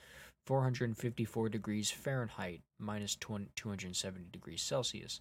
[0.47, 5.21] 454 degrees Fahrenheit, minus 20 270 degrees Celsius.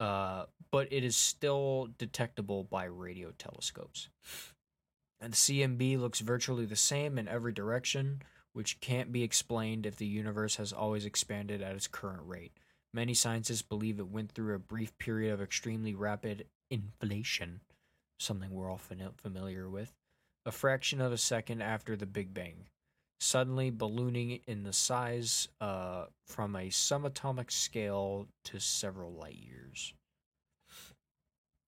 [0.00, 4.08] Uh, but it is still detectable by radio telescopes.
[5.20, 8.22] And the CMB looks virtually the same in every direction,
[8.52, 12.52] which can't be explained if the universe has always expanded at its current rate.
[12.92, 17.60] Many scientists believe it went through a brief period of extremely rapid inflation,
[18.18, 18.80] something we're all
[19.16, 19.92] familiar with,
[20.46, 22.66] a fraction of a second after the Big Bang,
[23.20, 29.94] suddenly ballooning in the size uh, from a subatomic scale to several light years.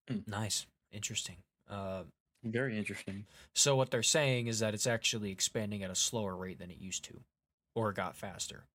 [0.09, 0.19] Hmm.
[0.27, 1.37] Nice, interesting.
[1.69, 2.03] Uh,
[2.43, 3.25] Very interesting.
[3.55, 6.77] so what they're saying is that it's actually expanding at a slower rate than it
[6.79, 7.21] used to,
[7.75, 8.65] or it got faster.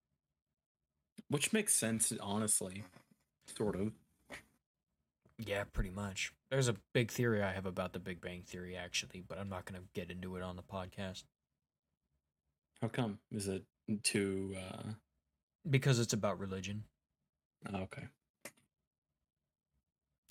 [1.28, 2.84] Which makes sense, honestly.
[3.56, 3.92] Sort of.
[5.46, 6.32] Yeah, pretty much.
[6.50, 9.64] There's a big theory I have about the Big Bang Theory, actually, but I'm not
[9.64, 11.24] going to get into it on the podcast
[12.80, 13.18] How come?
[13.30, 13.64] Is it
[14.02, 14.54] too?
[14.56, 14.92] Uh...
[15.68, 16.84] because it's about religion.
[17.72, 18.04] oh, okay.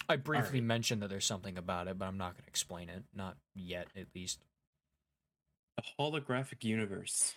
[0.10, 0.68] I briefly right.
[0.68, 3.04] mentioned that there's something about it, but I'm not going to explain it.
[3.14, 4.40] Not yet, at least.
[5.78, 7.34] A holographic universe.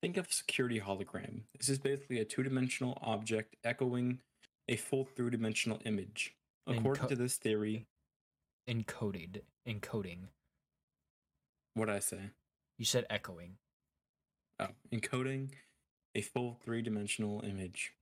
[0.00, 1.42] Think of a security hologram.
[1.58, 4.20] This is basically a two-dimensional object echoing
[4.68, 6.34] a full three-dimensional image.
[6.66, 7.86] According co- to this theory,
[8.68, 10.28] encoded encoding.
[11.74, 12.30] What I say?
[12.78, 13.56] You said echoing.
[14.60, 15.50] Oh, encoding
[16.14, 17.92] a full three dimensional image.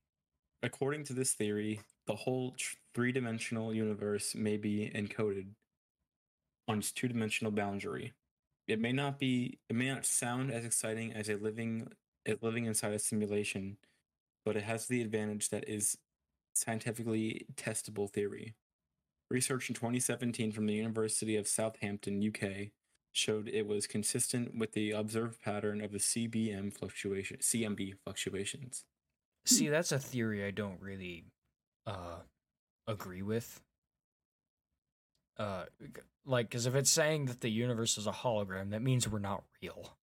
[0.63, 2.55] According to this theory, the whole
[2.93, 5.47] three dimensional universe may be encoded
[6.67, 8.13] on its two dimensional boundary.
[8.67, 11.87] It may not be it may not sound as exciting as a living
[12.25, 13.77] as living inside a simulation,
[14.45, 15.97] but it has the advantage that is
[16.53, 18.55] scientifically testable theory.
[19.29, 22.71] Research in 2017 from the University of Southampton, UK,
[23.13, 28.83] showed it was consistent with the observed pattern of the CBM fluctuation, CMB fluctuations.
[29.45, 31.25] See, that's a theory I don't really
[31.87, 32.19] uh
[32.87, 33.61] agree with.
[35.37, 35.65] Uh
[36.25, 39.43] like cuz if it's saying that the universe is a hologram, that means we're not
[39.61, 39.97] real.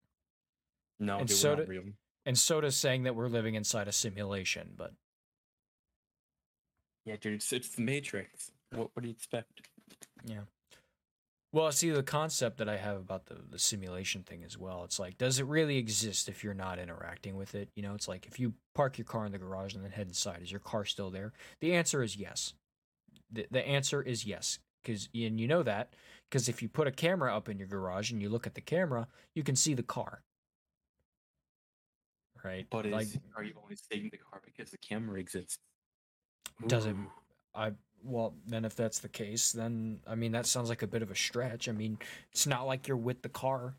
[0.99, 1.85] No, And they so were not do- real.
[2.27, 4.93] And so does saying that we're living inside a simulation, but
[7.09, 8.53] Yeah, dude, it's, it's the Matrix.
[8.71, 9.63] What, what do you expect?
[10.27, 10.41] Yeah.
[11.53, 14.99] Well, see, the concept that I have about the, the simulation thing as well, it's
[14.99, 17.71] like, does it really exist if you're not interacting with it?
[17.75, 20.09] You know, it's like if you park your car in the garage and then head
[20.09, 21.33] inside, is your car still there?
[21.61, 22.53] The answer is yes.
[23.33, 24.59] The, the answer is yes.
[24.85, 25.95] Cause, and you know that
[26.29, 28.61] because if you put a camera up in your garage and you look at the
[28.61, 30.21] camera, you can see the car.
[32.45, 32.67] Right?
[32.69, 35.59] But is, like, are you only seeing the car because the camera exists?
[36.67, 37.11] Does it- Ooh.
[37.55, 37.73] I
[38.05, 41.11] well, then if that's the case, then I mean that sounds like a bit of
[41.11, 41.69] a stretch.
[41.69, 41.99] I mean,
[42.33, 43.75] it's not like you're with the car.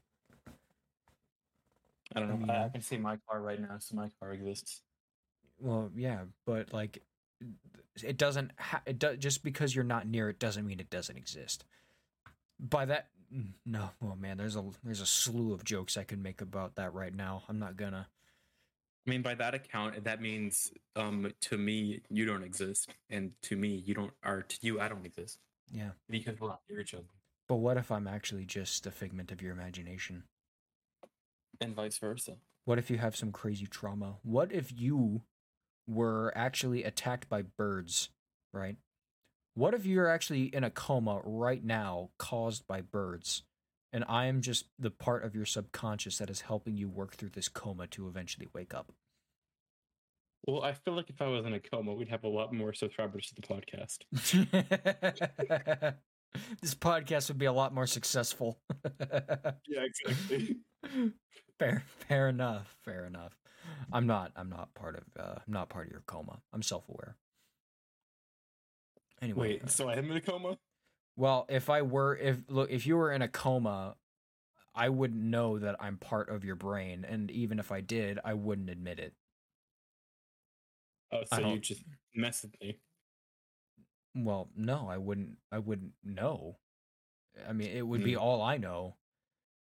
[2.15, 2.37] I don't I know.
[2.37, 4.81] mean- I, I can see my car right now, so my car exists.
[5.59, 7.01] Well, yeah, but like
[8.03, 11.17] it doesn't ha- it does just because you're not near it doesn't mean it doesn't
[11.17, 11.65] exist.
[12.59, 13.07] By that
[13.65, 16.93] no, oh man, there's a there's a slew of jokes I could make about that
[16.93, 17.43] right now.
[17.47, 18.07] I'm not gonna.
[19.07, 23.55] I mean, by that account, that means um to me you don't exist, and to
[23.55, 25.39] me you don't, or to you I don't exist
[25.71, 25.91] Yeah.
[26.09, 27.05] because we're not near each other,
[27.47, 30.23] But what if I'm actually just a figment of your imagination?
[31.61, 32.37] and vice versa.
[32.65, 34.17] What if you have some crazy trauma?
[34.23, 35.23] What if you
[35.87, 38.09] were actually attacked by birds,
[38.53, 38.77] right?
[39.55, 43.43] What if you're actually in a coma right now caused by birds?
[43.91, 47.29] And I am just the part of your subconscious that is helping you work through
[47.29, 48.91] this coma to eventually wake up.
[50.45, 52.73] Well, I feel like if I was in a coma, we'd have a lot more
[52.73, 53.97] subscribers to the podcast.
[56.61, 58.59] this podcast would be a lot more successful.
[59.67, 60.57] Yeah, exactly.
[61.59, 62.75] fair, fair enough.
[62.83, 63.33] Fair enough.
[63.91, 64.31] I'm not.
[64.35, 65.03] I'm not part of.
[65.17, 66.39] Uh, I'm not part of your coma.
[66.53, 67.15] I'm self-aware.
[69.21, 70.57] Anyway, Wait, uh, so I am in a coma?
[71.19, 73.97] Well, if I were, if look, if you were in a coma,
[74.73, 78.35] I wouldn't know that I'm part of your brain, and even if I did, I
[78.35, 79.13] wouldn't admit it.
[81.11, 81.83] Oh, so you just
[82.15, 82.79] mess with me.
[84.15, 85.39] Well, no, I wouldn't.
[85.51, 86.57] I wouldn't know.
[87.45, 88.19] I mean, it would be Hmm.
[88.21, 88.95] all I know.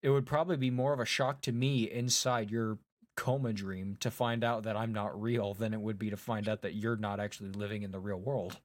[0.03, 2.77] It would probably be more of a shock to me inside your
[3.15, 6.47] coma dream to find out that I'm not real than it would be to find
[6.47, 8.59] out that you're not actually living in the real world.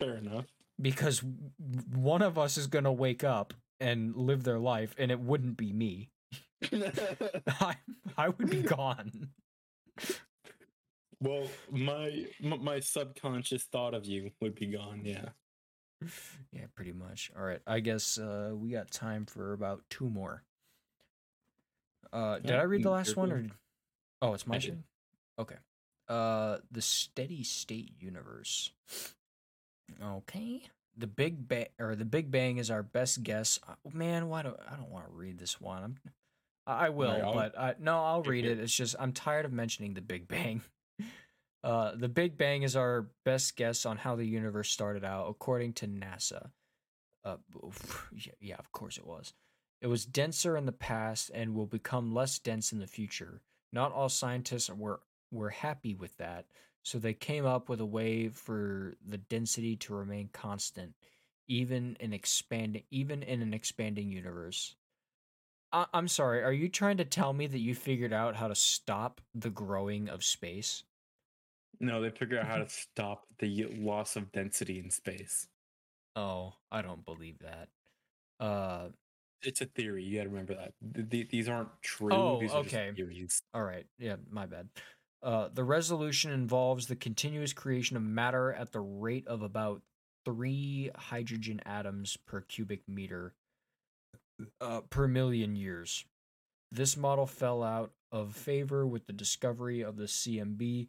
[0.00, 0.46] Fair enough.
[0.80, 1.22] Because
[1.94, 5.56] one of us is going to wake up and live their life, and it wouldn't
[5.56, 6.10] be me.
[6.72, 7.76] I,
[8.16, 9.30] I would be gone.
[11.20, 15.02] well, my my subconscious thought of you would be gone.
[15.04, 15.30] Yeah.
[16.52, 17.30] Yeah, pretty much.
[17.36, 20.42] All right, I guess uh, we got time for about two more.
[22.12, 23.46] Uh, did I read the mm, last one, or?
[24.22, 24.84] Oh, it's my turn.
[25.38, 25.56] Okay.
[26.08, 28.72] Uh, the steady state universe.
[30.02, 30.62] Okay.
[30.96, 33.58] The Big Bang, or the Big Bang, is our best guess.
[33.66, 35.82] Uh, Man, why do I don't want to read this one?
[35.84, 35.94] I'm,
[36.66, 38.58] I will, I'll- but I, no, I'll read it.
[38.58, 40.62] It's just I'm tired of mentioning the Big Bang.
[41.62, 45.74] Uh, the Big Bang is our best guess on how the universe started out, according
[45.74, 46.48] to NASA.
[47.22, 47.36] Uh,
[48.14, 49.34] yeah, yeah, of course it was.
[49.82, 53.42] It was denser in the past and will become less dense in the future.
[53.74, 56.46] Not all scientists were were happy with that,
[56.82, 60.94] so they came up with a way for the density to remain constant,
[61.48, 64.76] even in expanding, even in an expanding universe.
[65.72, 66.42] I- I'm sorry.
[66.42, 70.08] Are you trying to tell me that you figured out how to stop the growing
[70.08, 70.84] of space?
[71.78, 75.46] No, they figured out how to stop the loss of density in space.
[76.16, 77.68] Oh, I don't believe that.
[78.44, 78.88] Uh,
[79.42, 80.02] It's a theory.
[80.02, 80.72] You got to remember that.
[80.94, 82.12] Th- th- these aren't true.
[82.12, 82.92] Oh, these are just okay.
[82.94, 83.42] theories.
[83.54, 83.86] All right.
[83.98, 84.68] Yeah, my bad.
[85.22, 89.82] Uh, the resolution involves the continuous creation of matter at the rate of about
[90.24, 93.34] three hydrogen atoms per cubic meter
[94.60, 96.04] uh, per million years.
[96.72, 100.88] This model fell out of favor with the discovery of the CMB,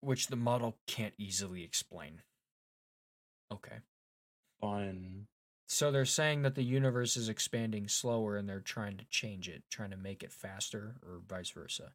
[0.00, 2.22] which the model can't easily explain.
[3.52, 3.80] Okay.
[4.60, 5.26] fun.
[5.66, 9.62] So they're saying that the universe is expanding slower and they're trying to change it,
[9.70, 11.92] trying to make it faster or vice versa.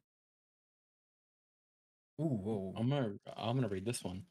[2.20, 2.74] Ooh, whoa.
[2.76, 4.24] I'm gonna I'm gonna read this one.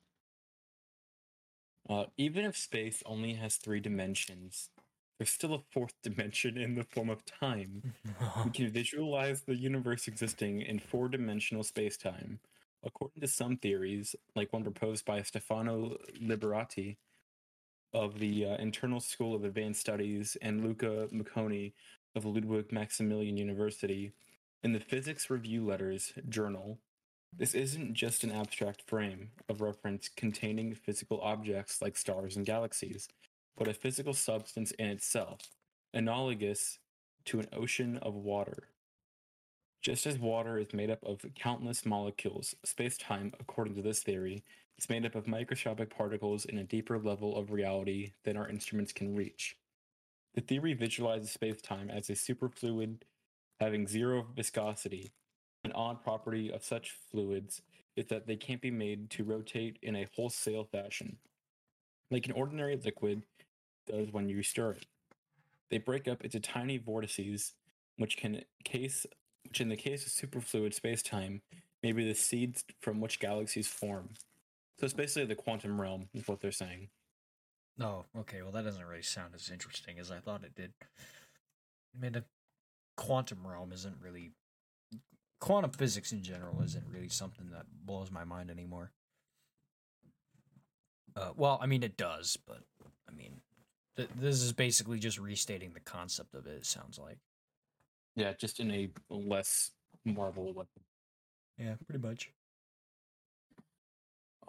[1.90, 4.70] Uh, even if space only has three dimensions,
[5.18, 7.94] there's still a fourth dimension in the form of time.
[8.44, 12.40] We can visualize the universe existing in four dimensional space-time.
[12.84, 16.98] According to some theories, like one proposed by Stefano Liberati
[17.94, 21.74] of the uh, Internal School of Advanced Studies and Luca Macconi
[22.16, 24.14] of Ludwig Maximilian University,
[24.64, 26.80] in the Physics Review Letters journal,
[27.36, 33.08] this isn't just an abstract frame of reference containing physical objects like stars and galaxies,
[33.58, 35.40] but a physical substance in itself,
[35.94, 36.80] analogous
[37.26, 38.70] to an ocean of water.
[39.82, 44.44] Just as water is made up of countless molecules, space time, according to this theory,
[44.78, 48.92] is made up of microscopic particles in a deeper level of reality than our instruments
[48.92, 49.58] can reach.
[50.34, 53.02] The theory visualizes space time as a superfluid
[53.60, 55.12] having zero viscosity.
[55.68, 57.62] An odd property of such fluids
[57.98, 61.18] is that they can't be made to rotate in a wholesale fashion,
[62.10, 63.24] like an ordinary liquid
[63.86, 64.86] does when you stir it.
[65.70, 67.52] They break up into tiny vortices,
[67.98, 69.06] which can case
[69.44, 71.42] which in the case of superfluid spacetime
[71.84, 74.12] may be the seeds from which galaxies form.
[74.80, 76.88] So it's basically the quantum realm, is what they're saying.
[77.82, 78.42] Oh, okay.
[78.42, 80.72] Well, that doesn't really sound as interesting as I thought it did.
[81.94, 82.24] I mean, the
[82.96, 84.32] quantum realm isn't really.
[85.40, 88.92] Quantum physics in general isn't really something that blows my mind anymore.
[91.16, 92.62] Uh, well, I mean, it does, but
[93.08, 93.42] I mean,
[93.96, 97.18] th- this is basically just restating the concept of it, it sounds like.
[98.16, 99.72] Yeah, just in a less
[100.06, 100.66] Marvel way.
[101.58, 102.32] Yeah, pretty much.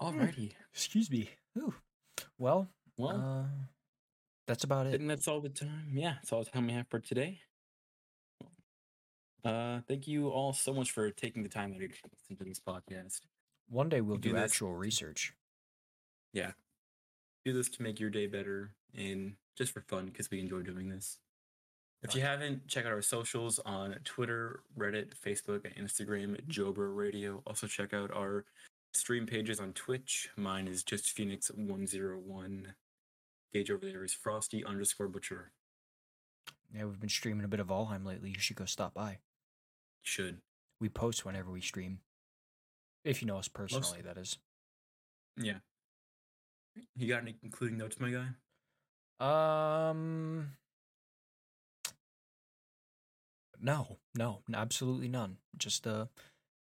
[0.00, 0.52] Alrighty.
[0.72, 1.28] Excuse me.
[1.58, 1.74] Ooh.
[2.38, 3.64] Well, Well, uh,
[4.46, 4.92] that's about it.
[4.92, 5.88] think that's all the time.
[5.92, 7.40] Yeah, that's all the time we have for today.
[9.44, 12.10] Uh, thank you all so much for taking the time out of your day to
[12.12, 13.20] listen to this podcast.
[13.68, 14.52] One day we'll do do this.
[14.52, 15.32] actual research.
[16.32, 16.52] Yeah,
[17.44, 20.88] do this to make your day better and just for fun because we enjoy doing
[20.88, 21.18] this.
[22.02, 27.42] If you haven't, check out our socials on Twitter, Reddit, Facebook, and Instagram, Jobra Radio.
[27.44, 28.44] Also, check out our
[28.94, 30.28] stream pages on Twitch.
[30.36, 32.66] Mine is just Phoenix101.
[33.52, 35.50] Gauge over there is Frosty underscore Butcher.
[36.72, 38.30] Yeah, we've been streaming a bit of Valheim lately.
[38.30, 39.18] You should go stop by.
[40.08, 40.38] Should.
[40.80, 41.98] We post whenever we stream.
[43.04, 44.38] If you know us personally, that is.
[45.36, 45.58] Yeah.
[46.96, 48.28] You got any concluding notes, my guy?
[49.20, 50.52] Um.
[53.60, 55.36] No, no, absolutely none.
[55.58, 56.06] Just uh,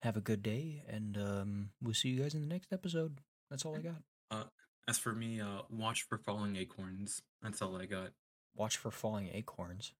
[0.03, 3.17] have a good day, and um, we'll see you guys in the next episode.
[3.49, 4.03] That's all I got.
[4.31, 4.43] Uh,
[4.87, 7.21] as for me, uh, watch for falling acorns.
[7.41, 8.11] That's all I got.
[8.55, 9.91] Watch for falling acorns.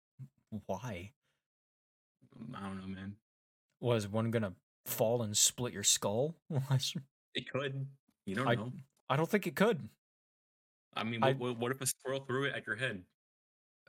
[0.66, 1.12] Why?
[2.56, 3.16] I don't know, man.
[3.84, 4.54] Was one gonna
[4.86, 6.36] fall and split your skull?
[7.36, 7.86] It could.
[8.26, 8.72] You don't I- know.
[9.10, 9.90] I don't think it could.
[10.96, 13.04] I mean, I- what, what, what if a squirrel threw it at your head?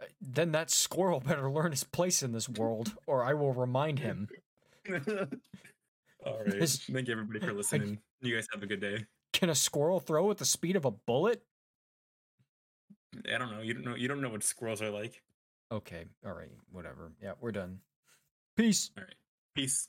[0.02, 4.00] Uh, Then that squirrel better learn his place in this world, or I will remind
[4.00, 4.28] him.
[6.26, 6.68] All right.
[6.68, 7.98] Thank you, everybody, for listening.
[8.20, 9.04] You guys have a good day.
[9.32, 11.42] Can a squirrel throw at the speed of a bullet?
[13.32, 13.60] I don't know.
[13.60, 13.94] You don't know.
[13.94, 15.22] You don't know what squirrels are like.
[15.70, 17.12] Okay, all right, whatever.
[17.22, 17.78] Yeah, we're done.
[18.56, 18.90] Peace.
[18.96, 19.14] All right.
[19.54, 19.88] Peace.